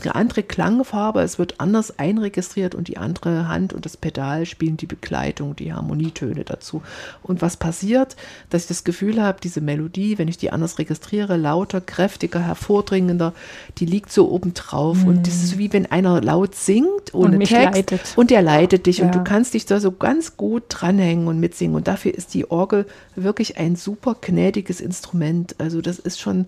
eine 0.00 0.14
andere 0.14 0.42
Klangfarbe, 0.42 1.20
es 1.20 1.38
wird 1.38 1.60
anders 1.60 1.98
einregistriert 1.98 2.74
und 2.74 2.88
die 2.88 2.98
andere 2.98 3.48
Hand 3.48 3.72
und 3.72 3.84
das 3.84 3.96
Pedal 3.96 4.46
spielen 4.46 4.76
die 4.76 4.86
Begleitung, 4.86 5.56
die 5.56 5.72
Harmonietöne 5.72 6.44
dazu. 6.44 6.82
Und 7.22 7.42
was 7.42 7.56
passiert, 7.56 8.16
dass 8.50 8.62
ich 8.62 8.68
das 8.68 8.84
Gefühl 8.84 9.22
habe, 9.22 9.40
diese 9.42 9.60
Melodie, 9.60 10.18
wenn 10.18 10.28
ich 10.28 10.38
die 10.38 10.50
anders 10.50 10.78
registriere, 10.78 11.36
lauter, 11.36 11.80
kräftiger, 11.80 12.40
hervordringender, 12.40 13.32
die 13.78 13.86
liegt 13.86 14.12
so 14.12 14.30
oben 14.30 14.54
drauf. 14.54 14.98
Mhm. 14.98 15.08
Und 15.08 15.26
das 15.26 15.42
ist 15.42 15.58
wie 15.58 15.72
wenn 15.72 15.86
einer 15.86 16.20
laut 16.20 16.54
singt, 16.54 17.14
ohne 17.14 17.36
und 17.36 17.44
Text. 17.44 17.74
Leitet. 17.74 18.00
Und 18.16 18.30
der 18.30 18.42
leitet 18.42 18.86
dich 18.86 18.98
ja. 18.98 19.06
und 19.06 19.14
du 19.14 19.24
kannst 19.24 19.54
dich 19.54 19.66
da 19.66 19.80
so 19.80 19.92
ganz 19.92 20.36
gut 20.36 20.64
dranhängen 20.68 21.28
und 21.28 21.40
mitsingen. 21.40 21.76
Und 21.76 21.88
dafür 21.88 22.14
ist 22.14 22.34
die 22.34 22.50
Orgel 22.50 22.86
wirklich 23.16 23.58
ein 23.58 23.76
super 23.76 24.16
gnädiges 24.20 24.80
Instrument. 24.80 25.54
Also 25.58 25.80
das 25.80 25.98
ist 25.98 26.20
schon 26.20 26.46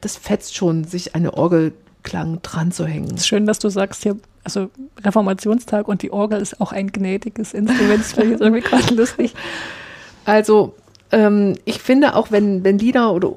das 0.00 0.16
fetzt 0.16 0.54
schon, 0.54 0.84
sich 0.84 1.14
eine 1.14 1.34
Orgelklang 2.06 2.40
dran 2.42 2.72
zu 2.72 2.86
hängen. 2.86 3.14
Es 3.14 3.22
ist 3.22 3.26
schön, 3.26 3.46
dass 3.46 3.58
du 3.58 3.68
sagst 3.68 4.02
hier, 4.02 4.16
also 4.44 4.70
Reformationstag 5.04 5.88
und 5.88 6.02
die 6.02 6.12
Orgel 6.12 6.40
ist 6.40 6.60
auch 6.60 6.72
ein 6.72 6.92
gnädiges 6.92 7.52
Instrument. 7.52 8.00
Das 8.00 8.12
finde 8.12 8.36
ich 8.36 8.40
irgendwie 8.40 8.62
gerade 8.62 8.94
lustig. 8.94 9.34
Also 10.24 10.74
ähm, 11.10 11.56
ich 11.64 11.80
finde 11.80 12.14
auch, 12.14 12.30
wenn, 12.30 12.62
wenn 12.64 12.78
Lieder 12.78 13.12
oder 13.12 13.32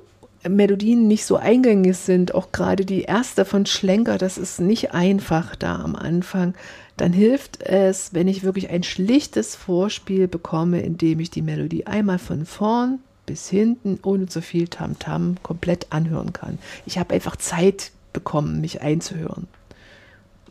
Melodien 0.47 1.07
nicht 1.07 1.25
so 1.25 1.35
eingängig 1.35 1.97
sind, 1.97 2.33
auch 2.33 2.51
gerade 2.51 2.85
die 2.85 3.01
erste 3.01 3.43
von 3.43 3.65
Schlenker, 3.65 4.17
das 4.17 4.37
ist 4.37 4.61
nicht 4.61 4.93
einfach 4.93 5.55
da 5.55 5.79
am 5.79 5.95
Anfang, 5.95 6.53
dann 6.95 7.11
hilft 7.11 7.61
es, 7.63 8.13
wenn 8.13 8.27
ich 8.27 8.43
wirklich 8.43 8.69
ein 8.69 8.83
schlichtes 8.83 9.55
Vorspiel 9.55 10.27
bekomme, 10.27 10.81
indem 10.81 11.19
ich 11.19 11.31
die 11.31 11.41
Melodie 11.41 11.87
einmal 11.87 12.19
von 12.19 12.45
vorn 12.45 12.99
bis 13.25 13.49
hinten 13.49 13.99
ohne 14.03 14.27
zu 14.27 14.41
viel 14.41 14.67
Tamtam 14.67 15.33
-Tam 15.33 15.35
komplett 15.43 15.87
anhören 15.91 16.33
kann. 16.33 16.57
Ich 16.85 16.97
habe 16.97 17.13
einfach 17.13 17.35
Zeit 17.35 17.91
bekommen, 18.13 18.61
mich 18.61 18.81
einzuhören. 18.81 19.47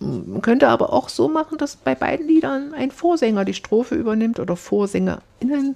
Man 0.01 0.43
könnte 0.43 0.69
aber 0.69 0.93
auch 0.93 1.09
so 1.09 1.29
machen, 1.29 1.59
dass 1.59 1.77
bei 1.77 1.95
beiden 1.95 2.29
Liedern 2.29 2.73
ein 2.73 2.91
Vorsänger 2.91 3.45
die 3.45 3.55
Strophe 3.55 3.97
übernimmt 3.97 4.39
oder 4.39 4.55
Vorsänger*innen. 4.55 5.75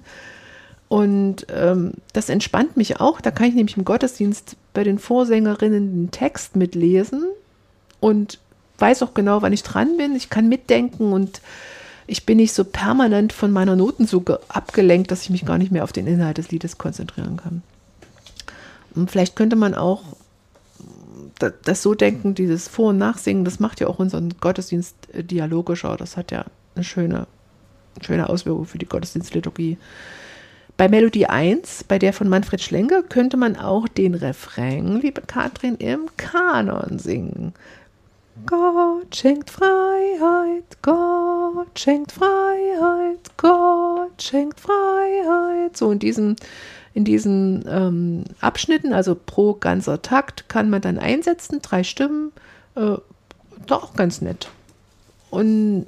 Und 0.87 1.47
ähm, 1.49 1.93
das 2.13 2.29
entspannt 2.29 2.77
mich 2.77 2.99
auch. 2.99 3.19
Da 3.19 3.31
kann 3.31 3.47
ich 3.47 3.55
nämlich 3.55 3.77
im 3.77 3.83
Gottesdienst 3.83 4.55
bei 4.73 4.83
den 4.83 4.99
Vorsängerinnen 4.99 6.05
den 6.05 6.11
Text 6.11 6.55
mitlesen 6.55 7.25
und 7.99 8.39
weiß 8.77 9.03
auch 9.03 9.13
genau, 9.13 9.41
wann 9.41 9.53
ich 9.53 9.63
dran 9.63 9.97
bin. 9.97 10.15
Ich 10.15 10.29
kann 10.29 10.47
mitdenken 10.47 11.11
und 11.11 11.41
ich 12.07 12.25
bin 12.25 12.37
nicht 12.37 12.53
so 12.53 12.63
permanent 12.63 13.33
von 13.33 13.51
meiner 13.51 13.75
Notensuche 13.75 14.39
abgelenkt, 14.49 15.11
dass 15.11 15.23
ich 15.23 15.29
mich 15.29 15.45
gar 15.45 15.57
nicht 15.57 15.71
mehr 15.71 15.83
auf 15.83 15.93
den 15.93 16.07
Inhalt 16.07 16.37
des 16.37 16.51
Liedes 16.51 16.77
konzentrieren 16.77 17.37
kann. 17.37 17.61
Und 18.95 19.09
vielleicht 19.09 19.35
könnte 19.35 19.55
man 19.55 19.73
auch 19.73 20.03
das 21.39 21.81
so 21.81 21.93
denken, 21.93 22.35
dieses 22.35 22.67
Vor- 22.67 22.89
und 22.89 22.97
Nachsingen, 22.97 23.45
das 23.45 23.59
macht 23.59 23.79
ja 23.79 23.87
auch 23.87 23.99
unseren 23.99 24.29
Gottesdienst 24.39 24.95
äh, 25.13 25.23
dialogischer. 25.23 25.97
Das 25.97 26.17
hat 26.17 26.31
ja 26.31 26.45
eine 26.75 26.83
schöne, 26.83 27.27
schöne 28.01 28.29
Auswirkung 28.29 28.65
für 28.65 28.77
die 28.77 28.87
Gottesdienstliturgie. 28.87 29.77
Bei 30.75 30.89
Melodie 30.89 31.27
1, 31.27 31.83
bei 31.83 31.99
der 31.99 32.13
von 32.13 32.29
Manfred 32.29 32.61
Schlenker, 32.61 33.03
könnte 33.03 33.37
man 33.37 33.55
auch 33.55 33.87
den 33.87 34.15
Refrain, 34.15 34.99
liebe 34.99 35.21
Katrin, 35.21 35.75
im 35.75 36.09
Kanon 36.17 36.97
singen. 36.97 37.53
Gott 38.47 39.15
schenkt 39.15 39.51
Freiheit, 39.51 40.63
Gott 40.81 41.77
schenkt 41.77 42.11
Freiheit, 42.11 43.19
Gott 43.37 44.19
schenkt 44.19 44.59
Freiheit. 44.59 45.77
So 45.77 45.91
in 45.91 45.99
diesen, 45.99 46.35
in 46.93 47.05
diesen 47.05 47.65
ähm, 47.67 48.23
Abschnitten, 48.39 48.93
also 48.93 49.15
pro 49.15 49.53
ganzer 49.53 50.01
Takt, 50.01 50.47
kann 50.49 50.69
man 50.69 50.81
dann 50.81 50.99
einsetzen, 50.99 51.61
drei 51.61 51.83
Stimmen, 51.83 52.31
äh, 52.75 52.97
doch 53.65 53.83
auch 53.83 53.93
ganz 53.95 54.21
nett. 54.21 54.49
Und 55.31 55.87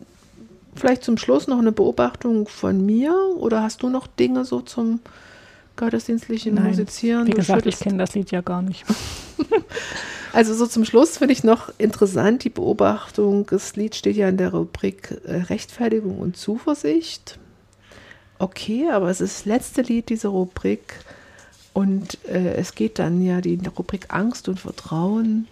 vielleicht 0.75 1.03
zum 1.03 1.17
Schluss 1.17 1.47
noch 1.47 1.59
eine 1.59 1.71
Beobachtung 1.71 2.47
von 2.47 2.85
mir 2.85 3.13
oder 3.37 3.61
hast 3.61 3.83
du 3.83 3.89
noch 3.89 4.07
Dinge 4.07 4.45
so 4.45 4.61
zum 4.61 4.99
gottesdienstlichen 5.75 6.55
Nein, 6.55 6.67
Musizieren? 6.67 7.27
Wie 7.27 7.31
Du 7.31 7.37
gesagt, 7.37 7.65
ich 7.65 7.79
kenne 7.79 7.97
das 7.97 8.15
Lied 8.15 8.31
ja 8.31 8.41
gar 8.41 8.61
nicht. 8.61 8.85
Also 10.35 10.53
so 10.53 10.67
zum 10.67 10.83
Schluss 10.83 11.17
finde 11.17 11.31
ich 11.31 11.45
noch 11.45 11.71
interessant 11.77 12.43
die 12.43 12.49
Beobachtung, 12.49 13.47
das 13.49 13.77
Lied 13.77 13.95
steht 13.95 14.17
ja 14.17 14.27
in 14.27 14.35
der 14.35 14.51
Rubrik 14.51 15.21
äh, 15.23 15.43
Rechtfertigung 15.43 16.19
und 16.19 16.35
Zuversicht. 16.35 17.39
Okay, 18.37 18.89
aber 18.89 19.09
es 19.09 19.21
ist 19.21 19.39
das 19.39 19.45
letzte 19.45 19.81
Lied 19.81 20.09
dieser 20.09 20.29
Rubrik 20.29 20.99
und 21.73 22.23
äh, 22.25 22.55
es 22.55 22.75
geht 22.75 22.99
dann 22.99 23.23
ja 23.23 23.41
die 23.41 23.59
Rubrik 23.77 24.13
Angst 24.13 24.49
und 24.49 24.59
Vertrauen 24.59 25.47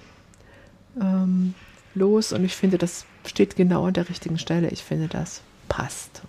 ähm, 1.00 1.54
los 1.96 2.34
und 2.34 2.44
ich 2.44 2.56
finde, 2.56 2.78
das 2.78 3.06
steht 3.26 3.56
genau 3.56 3.86
an 3.86 3.94
der 3.94 4.10
richtigen 4.10 4.38
Stelle. 4.38 4.70
Ich 4.70 4.84
finde, 4.84 5.08
das 5.08 5.42
passt. 5.70 6.22